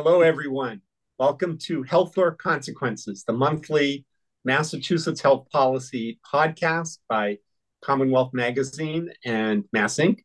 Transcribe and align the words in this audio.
Hello, 0.00 0.20
everyone. 0.20 0.80
Welcome 1.18 1.58
to 1.62 1.82
Health 1.82 2.16
or 2.18 2.30
Consequences, 2.30 3.24
the 3.26 3.32
monthly 3.32 4.06
Massachusetts 4.44 5.20
health 5.20 5.48
policy 5.50 6.20
podcast 6.24 6.98
by 7.08 7.38
Commonwealth 7.82 8.30
Magazine 8.32 9.10
and 9.24 9.64
Mass 9.72 9.96
Inc. 9.96 10.20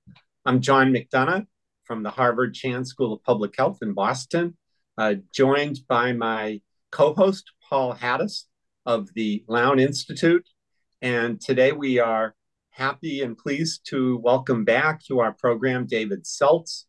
I'm 0.45 0.62
John 0.62 0.94
McDonough 0.94 1.48
from 1.86 2.04
the 2.04 2.12
Harvard 2.12 2.54
Chan 2.54 2.86
School 2.86 3.13
of 3.13 3.23
Public 3.23 3.55
Health 3.57 3.80
in 3.81 3.94
Boston, 3.94 4.55
uh, 4.99 5.16
joined 5.34 5.80
by 5.88 6.13
my 6.13 6.62
co 6.91 7.16
host, 7.16 7.52
Paul 7.67 7.95
Hattis 7.95 8.44
of 8.85 9.12
the 9.16 9.44
Lown 9.48 9.80
Institute. 9.80 10.48
And 11.02 11.41
today 11.41 11.71
we 11.71 11.98
are 11.98 12.35
happy 12.70 13.23
and 13.23 13.35
pleased 13.35 13.88
to 13.90 14.20
welcome 14.20 14.66
back 14.66 15.03
to 15.05 15.20
our 15.20 15.34
program 15.34 15.88
David 15.88 16.26
Seltz, 16.26 16.84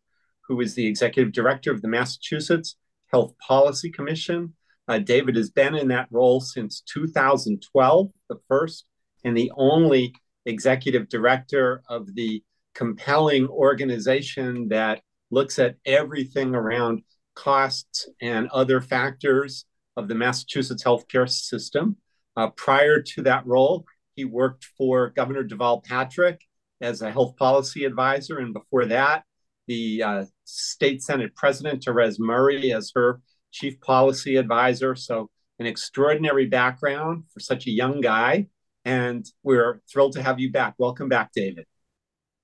who 0.48 0.60
is 0.60 0.74
the 0.74 0.86
executive 0.86 1.32
director 1.32 1.70
of 1.70 1.82
the 1.82 1.88
Massachusetts 1.88 2.76
Health 3.10 3.34
Policy 3.38 3.90
Commission. 3.90 4.54
Uh, 4.88 4.98
David 4.98 5.36
has 5.36 5.50
been 5.50 5.74
in 5.74 5.88
that 5.88 6.08
role 6.10 6.40
since 6.40 6.82
2012, 6.92 8.10
the 8.28 8.38
first 8.48 8.84
and 9.24 9.36
the 9.36 9.50
only 9.56 10.14
executive 10.46 11.08
director 11.08 11.82
of 11.88 12.14
the 12.14 12.42
compelling 12.74 13.48
organization 13.48 14.68
that 14.68 15.00
looks 15.30 15.58
at 15.58 15.76
everything 15.86 16.54
around 16.54 17.02
costs 17.34 18.08
and 18.20 18.48
other 18.48 18.80
factors 18.80 19.64
of 19.96 20.08
the 20.08 20.14
Massachusetts 20.14 20.84
healthcare 20.84 21.28
system. 21.28 21.96
Uh, 22.36 22.48
prior 22.50 23.00
to 23.00 23.22
that 23.22 23.46
role, 23.46 23.84
he 24.16 24.24
worked 24.24 24.64
for 24.76 25.10
Governor 25.10 25.44
Deval 25.44 25.82
Patrick 25.84 26.40
as 26.80 27.00
a 27.00 27.10
health 27.10 27.36
policy 27.36 27.84
advisor, 27.84 28.38
and 28.38 28.52
before 28.52 28.86
that, 28.86 29.24
the 29.66 30.02
uh, 30.02 30.24
state 30.44 31.02
senate 31.02 31.34
president, 31.34 31.84
Therese 31.84 32.18
Murray, 32.18 32.72
as 32.72 32.92
her 32.94 33.20
chief 33.52 33.80
policy 33.80 34.36
advisor. 34.36 34.94
So, 34.94 35.30
an 35.58 35.66
extraordinary 35.66 36.46
background 36.46 37.24
for 37.32 37.40
such 37.40 37.66
a 37.66 37.70
young 37.70 38.00
guy. 38.00 38.48
And 38.84 39.24
we're 39.42 39.80
thrilled 39.90 40.14
to 40.14 40.22
have 40.22 40.40
you 40.40 40.50
back. 40.50 40.74
Welcome 40.78 41.08
back, 41.08 41.30
David. 41.34 41.64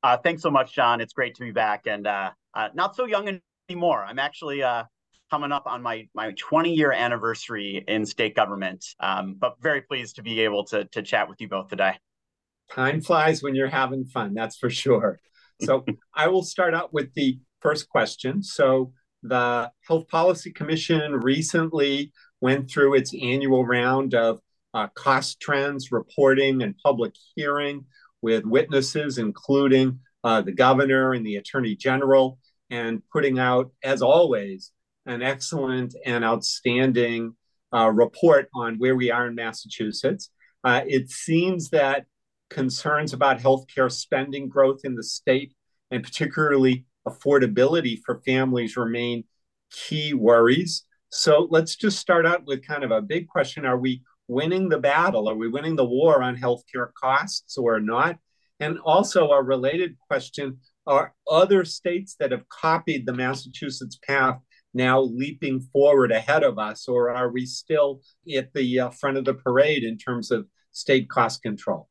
Uh, 0.03 0.17
thanks 0.17 0.43
so 0.43 0.51
much, 0.51 0.75
John. 0.75 1.01
It's 1.01 1.13
great 1.13 1.35
to 1.35 1.43
be 1.43 1.51
back 1.51 1.87
and 1.87 2.07
uh, 2.07 2.31
uh 2.55 2.69
not 2.75 2.97
so 2.97 3.05
young 3.05 3.41
anymore. 3.69 4.05
I'm 4.05 4.19
actually 4.19 4.63
uh, 4.63 4.85
coming 5.31 5.53
up 5.53 5.67
on 5.67 5.83
my 5.83 6.09
my 6.15 6.33
20 6.39 6.73
year 6.73 6.93
anniversary 6.93 7.85
in 7.87 8.07
state 8.07 8.35
government, 8.35 8.85
um, 9.01 9.37
but 9.39 9.57
very 9.61 9.83
pleased 9.83 10.17
to 10.17 10.23
be 10.23 10.41
able 10.41 10.65
to 10.67 10.85
to 10.87 11.03
chat 11.03 11.29
with 11.29 11.41
you 11.41 11.49
both 11.49 11.69
today. 11.69 11.99
Time 12.71 13.01
flies 13.01 13.43
when 13.43 13.55
you're 13.55 13.69
having 13.69 14.05
fun, 14.05 14.35
that's 14.35 14.57
for 14.57 14.71
sure. 14.71 15.19
So 15.61 15.85
I 16.15 16.29
will 16.29 16.43
start 16.43 16.75
out 16.75 16.93
with 16.93 17.13
the 17.15 17.39
first 17.61 17.89
question. 17.89 18.43
So 18.43 18.93
the 19.23 19.71
Health 19.87 20.09
Policy 20.09 20.51
Commission 20.53 21.13
recently 21.13 22.13
went 22.41 22.71
through 22.71 22.95
its 22.95 23.15
annual 23.15 23.65
round 23.65 24.15
of 24.15 24.41
uh, 24.73 24.89
cost 24.95 25.41
trends 25.41 25.93
reporting 25.93 26.63
and 26.63 26.77
public 26.83 27.13
hearing 27.35 27.85
with 28.23 28.45
witnesses, 28.45 29.19
including 29.19 30.01
uh, 30.25 30.41
the 30.41 30.53
governor 30.53 31.13
and 31.13 31.25
the 31.25 31.37
attorney 31.37 31.75
general, 31.75 32.39
and 32.71 33.03
putting 33.13 33.39
out, 33.39 33.71
as 33.83 34.01
always, 34.03 34.73
an 35.07 35.23
excellent 35.23 35.95
and 36.07 36.25
outstanding 36.25 37.35
uh, 37.75 37.91
report 37.91 38.49
on 38.55 38.77
where 38.77 38.95
we 38.95 39.11
are 39.11 39.27
in 39.27 39.35
Massachusetts. 39.35 40.31
Uh, 40.63 40.83
it 40.87 41.11
seems 41.11 41.71
that 41.71 42.07
concerns 42.51 43.13
about 43.13 43.39
healthcare 43.39 43.91
spending 43.91 44.49
growth 44.49 44.81
in 44.85 44.95
the 44.95 45.03
state 45.03 45.55
and 45.91 46.03
particularly 46.03 46.85
affordability 47.07 47.99
for 48.05 48.21
families 48.27 48.77
remain 48.77 49.25
key 49.71 50.15
worries. 50.15 50.85
So 51.11 51.49
let's 51.51 51.77
just 51.77 51.99
start 51.99 52.27
out 52.27 52.45
with 52.47 52.67
kind 52.67 52.85
of 52.85 52.91
a 52.91 53.03
big 53.03 53.29
question. 53.29 53.65
Are 53.65 53.79
we 53.79 54.03
winning 54.29 54.69
the 54.69 54.79
battle? 54.79 55.29
Are 55.29 55.35
we 55.35 55.49
winning 55.49 55.77
the 55.77 55.85
war 55.85 56.23
on 56.23 56.37
healthcare 56.37 56.93
costs 56.95 57.57
or 57.57 57.81
not? 57.81 58.19
And 58.61 58.79
also, 58.81 59.31
a 59.31 59.43
related 59.43 59.97
question 60.07 60.59
are 60.87 61.15
other 61.29 61.65
states 61.65 62.17
that 62.21 62.31
have 62.31 62.49
copied 62.49 63.07
the 63.07 63.15
Massachusetts 63.15 63.99
path 64.07 64.39
now 64.75 65.01
leaping 65.01 65.61
forward 65.73 66.13
ahead 66.13 66.45
of 66.45 66.59
us, 66.59 66.87
or 66.87 67.11
are 67.11 67.31
we 67.31 67.45
still 67.45 68.03
at 68.37 68.53
the 68.53 68.81
uh, 68.81 68.91
front 68.91 69.17
of 69.17 69.25
the 69.25 69.35
parade 69.35 69.83
in 69.83 69.99
terms 69.99 70.31
of 70.31 70.47
state 70.73 71.09
cost 71.09 71.43
control? 71.43 71.90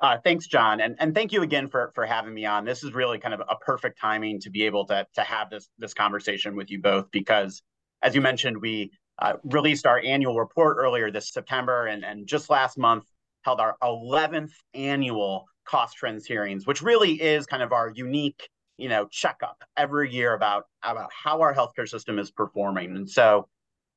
Uh, 0.00 0.16
thanks, 0.22 0.46
John, 0.46 0.80
and 0.80 0.94
and 1.00 1.12
thank 1.12 1.32
you 1.32 1.42
again 1.42 1.68
for 1.68 1.90
for 1.94 2.06
having 2.06 2.32
me 2.32 2.46
on. 2.46 2.64
This 2.64 2.84
is 2.84 2.92
really 2.92 3.18
kind 3.18 3.34
of 3.34 3.40
a 3.40 3.56
perfect 3.56 4.00
timing 4.00 4.38
to 4.40 4.50
be 4.50 4.64
able 4.64 4.86
to 4.86 5.06
to 5.14 5.22
have 5.22 5.50
this 5.50 5.68
this 5.78 5.92
conversation 5.92 6.54
with 6.54 6.70
you 6.70 6.80
both 6.80 7.10
because, 7.10 7.62
as 8.02 8.14
you 8.14 8.20
mentioned, 8.20 8.60
we 8.60 8.92
uh, 9.20 9.34
released 9.42 9.86
our 9.86 10.00
annual 10.04 10.38
report 10.38 10.76
earlier 10.78 11.10
this 11.10 11.32
September, 11.32 11.86
and 11.86 12.04
and 12.04 12.28
just 12.28 12.48
last 12.48 12.78
month 12.78 13.04
held 13.42 13.60
our 13.60 13.76
11th 13.82 14.52
annual 14.74 15.46
cost 15.64 15.96
trends 15.96 16.26
hearings, 16.26 16.64
which 16.64 16.80
really 16.80 17.20
is 17.20 17.46
kind 17.46 17.62
of 17.62 17.72
our 17.72 17.90
unique 17.92 18.48
you 18.76 18.88
know 18.88 19.08
checkup 19.10 19.64
every 19.76 20.12
year 20.12 20.32
about 20.32 20.66
about 20.84 21.10
how 21.12 21.40
our 21.40 21.52
healthcare 21.52 21.88
system 21.88 22.20
is 22.20 22.30
performing, 22.30 22.94
and 22.94 23.10
so. 23.10 23.48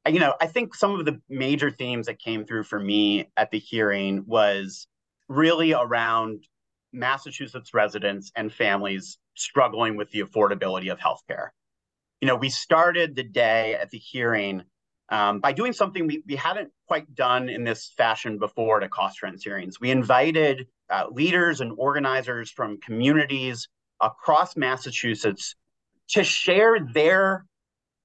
You 0.09 0.19
know, 0.19 0.33
I 0.41 0.47
think 0.47 0.73
some 0.73 0.99
of 0.99 1.05
the 1.05 1.21
major 1.29 1.69
themes 1.69 2.07
that 2.07 2.17
came 2.17 2.43
through 2.43 2.63
for 2.63 2.79
me 2.79 3.29
at 3.37 3.51
the 3.51 3.59
hearing 3.59 4.23
was 4.25 4.87
really 5.31 5.73
around 5.73 6.45
Massachusetts 6.93 7.73
residents 7.73 8.31
and 8.35 8.51
families 8.51 9.17
struggling 9.35 9.95
with 9.95 10.11
the 10.11 10.21
affordability 10.21 10.91
of 10.91 10.99
healthcare. 10.99 11.49
You 12.19 12.27
know, 12.27 12.35
we 12.35 12.49
started 12.49 13.15
the 13.15 13.23
day 13.23 13.75
at 13.75 13.89
the 13.89 13.97
hearing 13.97 14.63
um, 15.09 15.39
by 15.39 15.53
doing 15.53 15.73
something 15.73 16.07
we, 16.07 16.23
we 16.27 16.35
hadn't 16.35 16.71
quite 16.87 17.13
done 17.15 17.49
in 17.49 17.63
this 17.63 17.93
fashion 17.97 18.37
before 18.39 18.79
to 18.79 18.89
cost 18.89 19.17
trends 19.17 19.43
hearings. 19.43 19.79
We 19.79 19.91
invited 19.91 20.67
uh, 20.89 21.05
leaders 21.11 21.61
and 21.61 21.73
organizers 21.77 22.51
from 22.51 22.79
communities 22.79 23.67
across 24.01 24.55
Massachusetts 24.55 25.55
to 26.09 26.23
share 26.23 26.79
their 26.93 27.45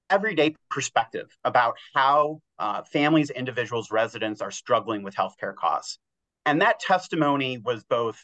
everyday 0.09 0.55
perspective 0.69 1.27
about 1.43 1.75
how 1.93 2.39
uh, 2.59 2.83
families, 2.83 3.29
individuals, 3.29 3.91
residents 3.91 4.41
are 4.41 4.51
struggling 4.51 5.03
with 5.03 5.15
healthcare 5.15 5.55
costs. 5.55 5.99
And 6.47 6.61
that 6.63 6.81
testimony 6.81 7.59
was 7.59 7.85
both 7.85 8.23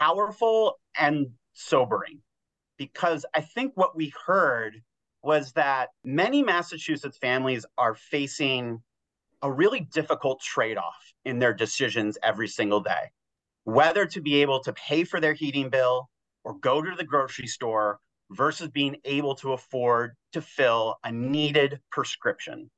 powerful 0.00 0.80
and 0.98 1.28
sobering 1.54 2.20
because 2.78 3.26
I 3.34 3.42
think 3.42 3.72
what 3.76 3.96
we 3.96 4.14
heard 4.26 4.82
was 5.22 5.52
that 5.54 5.90
many 6.04 6.44
Massachusetts 6.44 7.18
families 7.18 7.66
are 7.78 7.96
facing 7.96 8.82
a 9.42 9.52
really 9.52 9.80
difficult 9.80 10.42
trade 10.42 10.78
off 10.78 11.14
in 11.26 11.40
their 11.40 11.54
decisions 11.54 12.18
every 12.24 12.48
single 12.48 12.80
day 12.80 13.10
whether 13.64 14.06
to 14.06 14.22
be 14.22 14.42
able 14.42 14.60
to 14.60 14.74
pay 14.74 15.04
for 15.04 15.20
their 15.20 15.34
heating 15.34 15.70
bill 15.70 16.10
or 16.44 16.54
go 16.58 16.82
to 16.82 16.96
the 16.96 17.04
grocery 17.04 17.48
store 17.48 18.00
versus 18.32 18.68
being 18.70 18.96
able 19.06 19.36
to 19.36 19.54
afford 19.54 20.12
to 20.32 20.42
fill 20.42 20.96
a 21.04 21.12
needed 21.12 21.80
prescription 21.92 22.70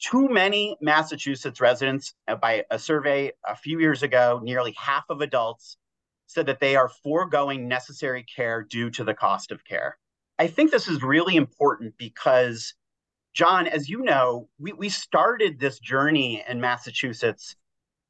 too 0.00 0.28
many 0.28 0.76
Massachusetts 0.80 1.60
residents, 1.60 2.14
uh, 2.26 2.36
by 2.36 2.64
a 2.70 2.78
survey 2.78 3.32
a 3.46 3.54
few 3.54 3.78
years 3.78 4.02
ago, 4.02 4.40
nearly 4.42 4.74
half 4.78 5.04
of 5.08 5.20
adults 5.20 5.76
said 6.26 6.46
that 6.46 6.60
they 6.60 6.76
are 6.76 6.88
foregoing 6.88 7.68
necessary 7.68 8.24
care 8.24 8.62
due 8.62 8.90
to 8.90 9.04
the 9.04 9.14
cost 9.14 9.52
of 9.52 9.64
care. 9.64 9.98
I 10.38 10.46
think 10.46 10.70
this 10.70 10.88
is 10.88 11.02
really 11.02 11.36
important 11.36 11.94
because, 11.98 12.74
John, 13.34 13.66
as 13.66 13.88
you 13.88 14.02
know, 14.02 14.48
we, 14.58 14.72
we 14.72 14.88
started 14.88 15.60
this 15.60 15.78
journey 15.78 16.42
in 16.48 16.60
Massachusetts 16.60 17.56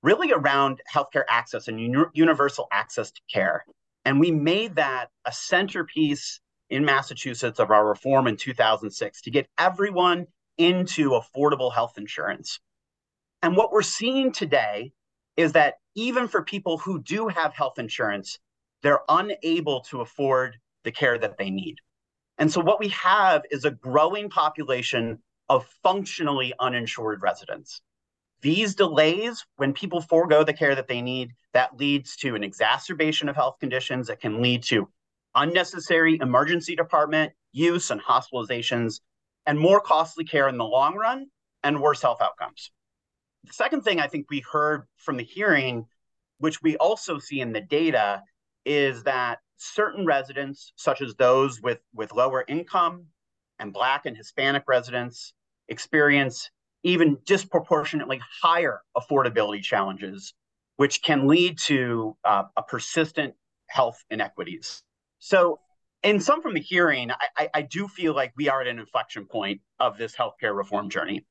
really 0.02 0.32
around 0.32 0.80
healthcare 0.92 1.24
access 1.28 1.66
and 1.66 1.80
uni- 1.80 2.04
universal 2.14 2.68
access 2.72 3.10
to 3.10 3.20
care. 3.32 3.64
And 4.04 4.20
we 4.20 4.30
made 4.30 4.76
that 4.76 5.08
a 5.24 5.32
centerpiece 5.32 6.40
in 6.70 6.84
Massachusetts 6.84 7.58
of 7.58 7.70
our 7.70 7.86
reform 7.86 8.26
in 8.26 8.36
2006 8.36 9.22
to 9.22 9.30
get 9.30 9.48
everyone 9.58 10.26
into 10.60 11.10
affordable 11.10 11.72
health 11.72 11.96
insurance. 11.96 12.60
And 13.42 13.56
what 13.56 13.72
we're 13.72 13.80
seeing 13.80 14.30
today 14.30 14.92
is 15.38 15.52
that 15.52 15.76
even 15.94 16.28
for 16.28 16.42
people 16.42 16.76
who 16.76 17.02
do 17.02 17.28
have 17.28 17.54
health 17.54 17.78
insurance, 17.78 18.38
they're 18.82 19.00
unable 19.08 19.80
to 19.80 20.02
afford 20.02 20.58
the 20.84 20.92
care 20.92 21.16
that 21.18 21.38
they 21.38 21.48
need. 21.48 21.76
And 22.36 22.52
so 22.52 22.60
what 22.60 22.78
we 22.78 22.88
have 22.88 23.42
is 23.50 23.64
a 23.64 23.70
growing 23.70 24.28
population 24.28 25.18
of 25.48 25.66
functionally 25.82 26.52
uninsured 26.60 27.22
residents. 27.22 27.80
These 28.42 28.74
delays, 28.74 29.44
when 29.56 29.72
people 29.72 30.02
forego 30.02 30.44
the 30.44 30.52
care 30.52 30.74
that 30.74 30.88
they 30.88 31.00
need, 31.00 31.32
that 31.54 31.78
leads 31.78 32.16
to 32.16 32.34
an 32.34 32.44
exacerbation 32.44 33.28
of 33.28 33.36
health 33.36 33.56
conditions 33.60 34.08
that 34.08 34.20
can 34.20 34.42
lead 34.42 34.62
to 34.64 34.88
unnecessary 35.34 36.18
emergency 36.20 36.76
department 36.76 37.32
use 37.52 37.90
and 37.90 38.00
hospitalizations 38.02 39.00
and 39.46 39.58
more 39.58 39.80
costly 39.80 40.24
care 40.24 40.48
in 40.48 40.56
the 40.58 40.64
long 40.64 40.96
run 40.96 41.26
and 41.62 41.80
worse 41.80 42.02
health 42.02 42.20
outcomes. 42.20 42.70
The 43.44 43.52
second 43.52 43.82
thing 43.82 44.00
I 44.00 44.06
think 44.06 44.26
we 44.30 44.40
heard 44.40 44.82
from 44.96 45.16
the 45.16 45.24
hearing, 45.24 45.86
which 46.38 46.62
we 46.62 46.76
also 46.76 47.18
see 47.18 47.40
in 47.40 47.52
the 47.52 47.60
data, 47.60 48.22
is 48.64 49.02
that 49.04 49.38
certain 49.56 50.04
residents, 50.06 50.72
such 50.76 51.00
as 51.00 51.14
those 51.16 51.60
with, 51.60 51.78
with 51.94 52.12
lower 52.12 52.44
income 52.48 53.06
and 53.58 53.72
Black 53.72 54.06
and 54.06 54.16
Hispanic 54.16 54.64
residents, 54.66 55.32
experience 55.68 56.50
even 56.82 57.18
disproportionately 57.26 58.20
higher 58.42 58.80
affordability 58.96 59.62
challenges, 59.62 60.34
which 60.76 61.02
can 61.02 61.26
lead 61.26 61.58
to 61.58 62.16
uh, 62.24 62.44
a 62.56 62.62
persistent 62.62 63.34
health 63.68 64.02
inequities. 64.10 64.82
So, 65.18 65.60
in 66.02 66.20
some 66.20 66.40
from 66.40 66.54
the 66.54 66.60
hearing, 66.60 67.10
I, 67.36 67.48
I 67.52 67.62
do 67.62 67.86
feel 67.86 68.14
like 68.14 68.32
we 68.36 68.48
are 68.48 68.60
at 68.60 68.66
an 68.66 68.78
inflection 68.78 69.26
point 69.26 69.60
of 69.78 69.98
this 69.98 70.14
healthcare 70.16 70.56
reform 70.56 70.88
journey, 70.88 71.26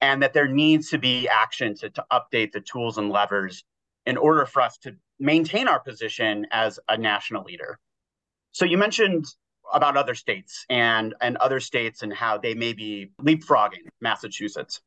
and 0.00 0.22
that 0.22 0.34
there 0.34 0.48
needs 0.48 0.90
to 0.90 0.98
be 0.98 1.28
action 1.28 1.74
to, 1.76 1.90
to 1.90 2.04
update 2.12 2.52
the 2.52 2.60
tools 2.60 2.98
and 2.98 3.10
levers 3.10 3.64
in 4.06 4.16
order 4.16 4.44
for 4.46 4.62
us 4.62 4.78
to 4.78 4.96
maintain 5.18 5.68
our 5.68 5.80
position 5.80 6.46
as 6.50 6.78
a 6.88 6.96
national 6.96 7.44
leader. 7.44 7.78
So, 8.52 8.64
you 8.64 8.76
mentioned 8.76 9.26
about 9.72 9.96
other 9.96 10.14
states 10.14 10.66
and 10.68 11.14
and 11.20 11.36
other 11.36 11.60
states 11.60 12.02
and 12.02 12.12
how 12.12 12.38
they 12.38 12.54
may 12.54 12.72
be 12.72 13.10
leapfrogging 13.20 13.86
Massachusetts. 14.00 14.80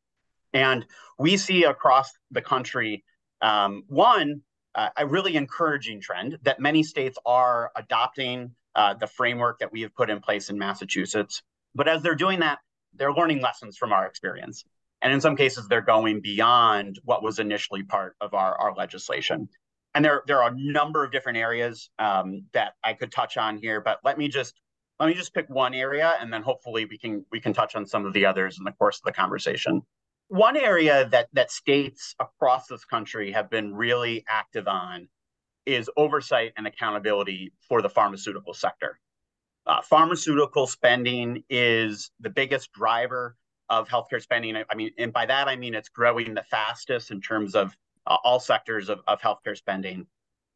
And 0.52 0.86
we 1.18 1.36
see 1.36 1.64
across 1.64 2.12
the 2.30 2.42
country, 2.42 3.02
um, 3.40 3.82
one, 3.88 4.42
uh, 4.74 4.90
a 4.96 5.06
really 5.06 5.34
encouraging 5.36 6.00
trend 6.00 6.38
that 6.42 6.60
many 6.60 6.82
states 6.82 7.18
are 7.26 7.72
adopting 7.74 8.54
uh, 8.74 8.94
the 8.94 9.06
framework 9.06 9.58
that 9.60 9.72
we 9.72 9.82
have 9.82 9.94
put 9.94 10.10
in 10.10 10.20
place 10.20 10.50
in 10.50 10.58
Massachusetts. 10.58 11.42
But 11.74 11.88
as 11.88 12.02
they're 12.02 12.14
doing 12.14 12.40
that, 12.40 12.58
they're 12.94 13.12
learning 13.12 13.40
lessons 13.40 13.76
from 13.76 13.92
our 13.92 14.06
experience. 14.06 14.64
And 15.02 15.12
in 15.12 15.20
some 15.20 15.36
cases, 15.36 15.68
they're 15.68 15.82
going 15.82 16.20
beyond 16.20 16.98
what 17.04 17.22
was 17.22 17.38
initially 17.38 17.82
part 17.82 18.16
of 18.20 18.32
our, 18.32 18.58
our 18.58 18.74
legislation. 18.74 19.48
And 19.94 20.04
there, 20.04 20.22
there 20.26 20.42
are 20.42 20.50
a 20.50 20.56
number 20.56 21.04
of 21.04 21.12
different 21.12 21.38
areas 21.38 21.90
um, 21.98 22.46
that 22.52 22.72
I 22.82 22.94
could 22.94 23.12
touch 23.12 23.36
on 23.36 23.58
here, 23.58 23.80
but 23.80 23.98
let 24.02 24.18
me 24.18 24.28
just 24.28 24.54
let 25.00 25.08
me 25.08 25.14
just 25.14 25.34
pick 25.34 25.48
one 25.48 25.74
area, 25.74 26.14
and 26.20 26.32
then 26.32 26.42
hopefully 26.42 26.84
we 26.84 26.98
can 26.98 27.24
we 27.32 27.40
can 27.40 27.52
touch 27.52 27.74
on 27.74 27.84
some 27.84 28.06
of 28.06 28.12
the 28.12 28.26
others 28.26 28.58
in 28.58 28.64
the 28.64 28.72
course 28.72 28.98
of 28.98 29.02
the 29.04 29.12
conversation. 29.12 29.82
One 30.28 30.56
area 30.56 31.08
that 31.10 31.28
that 31.32 31.50
states 31.50 32.14
across 32.20 32.68
this 32.68 32.84
country 32.84 33.32
have 33.32 33.50
been 33.50 33.74
really 33.74 34.24
active 34.28 34.68
on 34.68 35.08
is 35.66 35.90
oversight 35.96 36.52
and 36.56 36.66
accountability 36.66 37.52
for 37.68 37.82
the 37.82 37.88
pharmaceutical 37.88 38.54
sector. 38.54 38.98
Uh, 39.66 39.80
pharmaceutical 39.82 40.66
spending 40.66 41.42
is 41.48 42.10
the 42.20 42.30
biggest 42.30 42.72
driver 42.72 43.36
of 43.70 43.88
healthcare 43.88 44.20
spending. 44.20 44.56
I, 44.56 44.74
mean, 44.74 44.90
and 44.98 45.12
by 45.12 45.26
that 45.26 45.48
I 45.48 45.56
mean 45.56 45.74
it's 45.74 45.88
growing 45.88 46.34
the 46.34 46.42
fastest 46.42 47.10
in 47.10 47.20
terms 47.20 47.54
of 47.54 47.74
uh, 48.06 48.16
all 48.24 48.40
sectors 48.40 48.88
of, 48.88 49.00
of 49.06 49.20
healthcare 49.20 49.56
spending. 49.56 50.06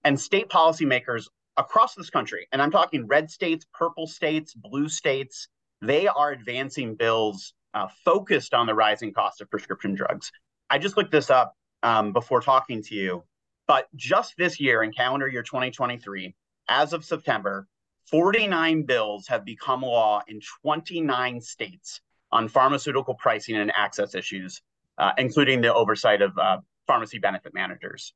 And 0.05 0.20
state 0.20 0.49
policymakers 0.49 1.28
across 1.56 1.94
this 1.94 2.11
country, 2.11 2.46
and 2.52 2.61
I'm 2.61 2.70
talking 2.70 3.06
red 3.06 3.31
states, 3.31 3.66
purple 3.72 4.06
states, 4.06 4.54
blue 4.54 4.88
states, 4.88 5.49
they 5.81 6.06
are 6.06 6.31
advancing 6.31 6.94
bills 6.94 7.54
uh, 7.75 7.88
focused 8.04 8.54
on 8.54 8.66
the 8.66 8.75
rising 8.75 9.12
cost 9.12 9.40
of 9.40 9.50
prescription 9.50 9.94
drugs. 9.94 10.31
I 10.70 10.78
just 10.78 10.96
looked 10.96 11.12
this 11.12 11.31
up 11.31 11.54
um, 11.82 12.12
before 12.12 12.40
talking 12.40 12.82
to 12.84 12.94
you, 12.94 13.22
but 13.68 13.86
just 13.94 14.34
this 14.36 14.58
year 14.58 14.82
in 14.82 14.92
calendar 14.92 15.28
year 15.28 15.42
2023, 15.44 16.34
as 16.68 16.92
of 16.92 17.04
September, 17.04 17.68
49 18.10 18.82
bills 18.84 19.28
have 19.28 19.44
become 19.44 19.82
law 19.82 20.22
in 20.26 20.40
29 20.62 21.40
states 21.42 22.00
on 22.32 22.48
pharmaceutical 22.48 23.14
pricing 23.14 23.56
and 23.56 23.70
access 23.76 24.14
issues, 24.14 24.62
uh, 24.96 25.12
including 25.18 25.60
the 25.60 25.72
oversight 25.72 26.22
of 26.22 26.36
uh, 26.38 26.58
pharmacy 26.86 27.18
benefit 27.18 27.52
managers. 27.54 28.14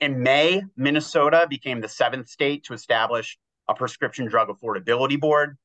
In 0.00 0.22
May, 0.22 0.62
Minnesota 0.76 1.46
became 1.48 1.80
the 1.80 1.88
seventh 1.88 2.28
state 2.28 2.64
to 2.64 2.74
establish 2.74 3.38
a 3.68 3.74
prescription 3.74 4.26
drug 4.26 4.48
affordability 4.48 5.18
board. 5.18 5.56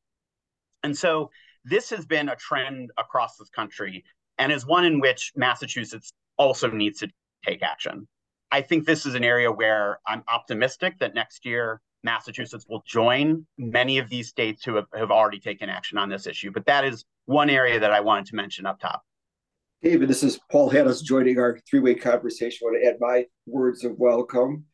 And 0.83 0.97
so 0.97 1.29
this 1.65 1.89
has 1.89 2.05
been 2.05 2.29
a 2.29 2.35
trend 2.35 2.91
across 2.97 3.35
this 3.37 3.49
country 3.49 4.05
and 4.37 4.51
is 4.51 4.65
one 4.65 4.85
in 4.85 5.01
which 5.01 5.33
Massachusetts 5.35 6.13
also 6.37 6.69
needs 6.69 6.99
to 6.99 7.09
take 7.45 7.61
action. 7.61 8.07
I 8.51 8.62
think 8.62 8.86
this 8.86 9.06
is 9.06 9.15
an 9.15 9.24
area 9.24 9.51
where 9.51 10.00
I'm 10.07 10.24
optimistic 10.27 11.00
that 11.00 11.13
next 11.13 11.45
year 11.45 11.81
Massachusetts 12.03 12.65
will 12.69 12.83
join 12.86 13.45
many 13.57 13.97
of 13.97 14.09
these 14.09 14.30
states 14.30 14.63
who 14.63 14.75
have, 14.75 14.86
have 14.94 15.12
already 15.12 15.39
taken 15.39 15.69
action 15.69 15.97
on 15.97 16.09
this 16.09 16.27
issue. 16.27 16.51
But 16.51 16.65
that 16.68 16.86
is 16.86 17.03
one 17.25 17.50
area 17.50 17.80
that 17.80 17.92
I 17.92 18.00
wanted 18.00 18.27
to 18.27 18.36
mention 18.36 18.65
up 18.65 18.80
top. 18.80 19.01
David, 19.81 20.07
this 20.07 20.24
is 20.24 20.39
Paul 20.51 20.71
Hattis 20.71 21.03
joining 21.03 21.39
our 21.39 21.59
three 21.69 21.80
way 21.80 21.95
conversation. 21.95 22.65
I 22.65 22.71
want 22.71 22.83
to 22.83 22.89
add 22.89 22.95
my 23.00 23.25
words 23.45 23.83
of 23.83 23.94
welcome. 23.97 24.65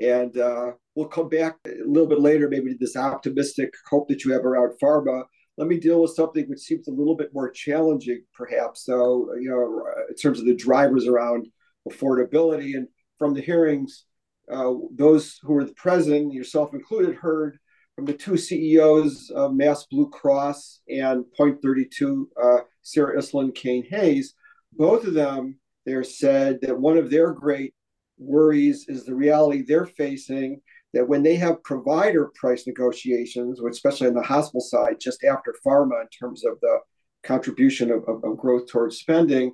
And 0.00 0.36
uh, 0.38 0.72
we'll 0.94 1.08
come 1.08 1.28
back 1.28 1.56
a 1.66 1.70
little 1.86 2.08
bit 2.08 2.20
later, 2.20 2.48
maybe 2.48 2.72
to 2.72 2.78
this 2.78 2.96
optimistic 2.96 3.72
hope 3.90 4.08
that 4.08 4.24
you 4.24 4.32
have 4.32 4.44
around 4.44 4.72
pharma. 4.82 5.24
Let 5.56 5.68
me 5.68 5.78
deal 5.78 6.00
with 6.00 6.14
something 6.14 6.48
which 6.48 6.60
seems 6.60 6.86
a 6.86 6.92
little 6.92 7.16
bit 7.16 7.30
more 7.34 7.50
challenging, 7.50 8.22
perhaps. 8.32 8.84
So, 8.84 9.28
you 9.40 9.50
know, 9.50 9.84
in 10.08 10.14
terms 10.14 10.38
of 10.38 10.46
the 10.46 10.54
drivers 10.54 11.06
around 11.06 11.48
affordability. 11.88 12.74
And 12.76 12.88
from 13.18 13.34
the 13.34 13.40
hearings, 13.40 14.04
uh, 14.50 14.72
those 14.94 15.38
who 15.42 15.52
were 15.52 15.66
present, 15.76 16.32
yourself 16.32 16.72
included, 16.72 17.16
heard 17.16 17.58
from 17.96 18.04
the 18.04 18.14
two 18.14 18.36
CEOs 18.36 19.30
of 19.30 19.54
Mass 19.54 19.84
Blue 19.86 20.08
Cross 20.08 20.80
and 20.88 21.24
Point 21.36 21.60
32, 21.62 22.30
uh, 22.40 22.58
Sarah 22.82 23.18
Iselin 23.18 23.54
Cain 23.54 23.84
Hayes, 23.90 24.34
both 24.72 25.04
of 25.04 25.14
them 25.14 25.58
there 25.84 26.04
said 26.04 26.60
that 26.62 26.78
one 26.78 26.96
of 26.96 27.10
their 27.10 27.32
great 27.32 27.74
worries 28.18 28.86
is 28.88 29.04
the 29.04 29.14
reality 29.14 29.62
they're 29.62 29.86
facing 29.86 30.60
that 30.94 31.08
when 31.08 31.22
they 31.22 31.36
have 31.36 31.62
provider 31.62 32.30
price 32.34 32.66
negotiations, 32.66 33.60
especially 33.60 34.06
on 34.06 34.14
the 34.14 34.22
hospital 34.22 34.60
side, 34.60 34.96
just 35.00 35.24
after 35.24 35.54
pharma 35.66 36.00
in 36.00 36.08
terms 36.08 36.44
of 36.44 36.58
the 36.60 36.78
contribution 37.22 37.90
of, 37.90 38.04
of, 38.08 38.24
of 38.24 38.38
growth 38.38 38.68
towards 38.68 38.98
spending, 38.98 39.52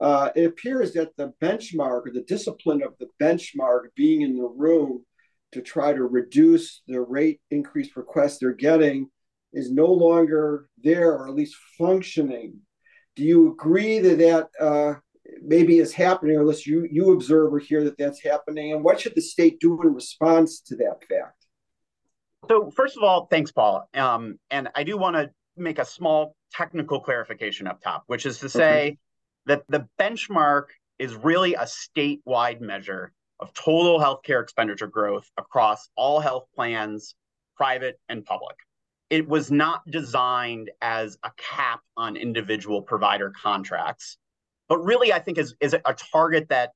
uh, 0.00 0.30
it 0.36 0.44
appears 0.44 0.92
that 0.92 1.16
the 1.16 1.32
benchmark 1.42 2.06
or 2.06 2.10
the 2.12 2.22
discipline 2.22 2.82
of 2.82 2.94
the 2.98 3.08
benchmark 3.20 3.88
being 3.96 4.22
in 4.22 4.36
the 4.36 4.46
room 4.46 5.04
to 5.52 5.62
try 5.62 5.92
to 5.92 6.04
reduce 6.04 6.82
the 6.86 7.00
rate 7.00 7.40
increase 7.50 7.96
requests 7.96 8.38
they're 8.38 8.52
getting 8.52 9.08
is 9.52 9.70
no 9.72 9.86
longer 9.86 10.68
there 10.82 11.12
or 11.12 11.28
at 11.28 11.34
least 11.34 11.56
functioning 11.78 12.60
do 13.18 13.24
you 13.24 13.50
agree 13.50 13.98
that 13.98 14.18
that 14.18 14.64
uh, 14.64 14.94
maybe 15.42 15.78
is 15.78 15.92
happening, 15.92 16.36
or 16.36 16.42
unless 16.42 16.66
you 16.66 16.88
you 16.90 17.12
observe 17.12 17.52
or 17.52 17.58
hear 17.58 17.82
that 17.82 17.98
that's 17.98 18.22
happening? 18.22 18.72
And 18.72 18.84
what 18.84 19.00
should 19.00 19.16
the 19.16 19.20
state 19.20 19.58
do 19.58 19.82
in 19.82 19.92
response 19.92 20.60
to 20.60 20.76
that 20.76 21.00
fact? 21.08 21.44
So, 22.48 22.70
first 22.70 22.96
of 22.96 23.02
all, 23.02 23.26
thanks, 23.26 23.50
Paul. 23.50 23.88
Um, 23.92 24.38
and 24.52 24.68
I 24.76 24.84
do 24.84 24.96
want 24.96 25.16
to 25.16 25.30
make 25.56 25.80
a 25.80 25.84
small 25.84 26.36
technical 26.52 27.00
clarification 27.00 27.66
up 27.66 27.82
top, 27.82 28.04
which 28.06 28.24
is 28.24 28.38
to 28.38 28.48
say 28.48 28.70
okay. 28.70 28.98
That 29.48 29.64
the 29.68 29.88
benchmark 29.98 30.66
is 30.98 31.14
really 31.14 31.54
a 31.54 31.64
statewide 31.64 32.60
measure 32.60 33.12
of 33.40 33.52
total 33.52 33.98
healthcare 33.98 34.42
expenditure 34.42 34.86
growth 34.86 35.28
across 35.36 35.88
all 35.96 36.20
health 36.20 36.46
plans, 36.54 37.14
private 37.56 37.98
and 38.08 38.24
public 38.24 38.56
it 39.10 39.26
was 39.26 39.50
not 39.50 39.88
designed 39.90 40.70
as 40.82 41.18
a 41.22 41.30
cap 41.36 41.80
on 41.96 42.16
individual 42.16 42.82
provider 42.82 43.32
contracts, 43.42 44.18
but 44.68 44.78
really, 44.78 45.12
I 45.12 45.18
think 45.18 45.38
is 45.38 45.54
is 45.60 45.74
a 45.74 45.94
target 46.12 46.48
that 46.50 46.72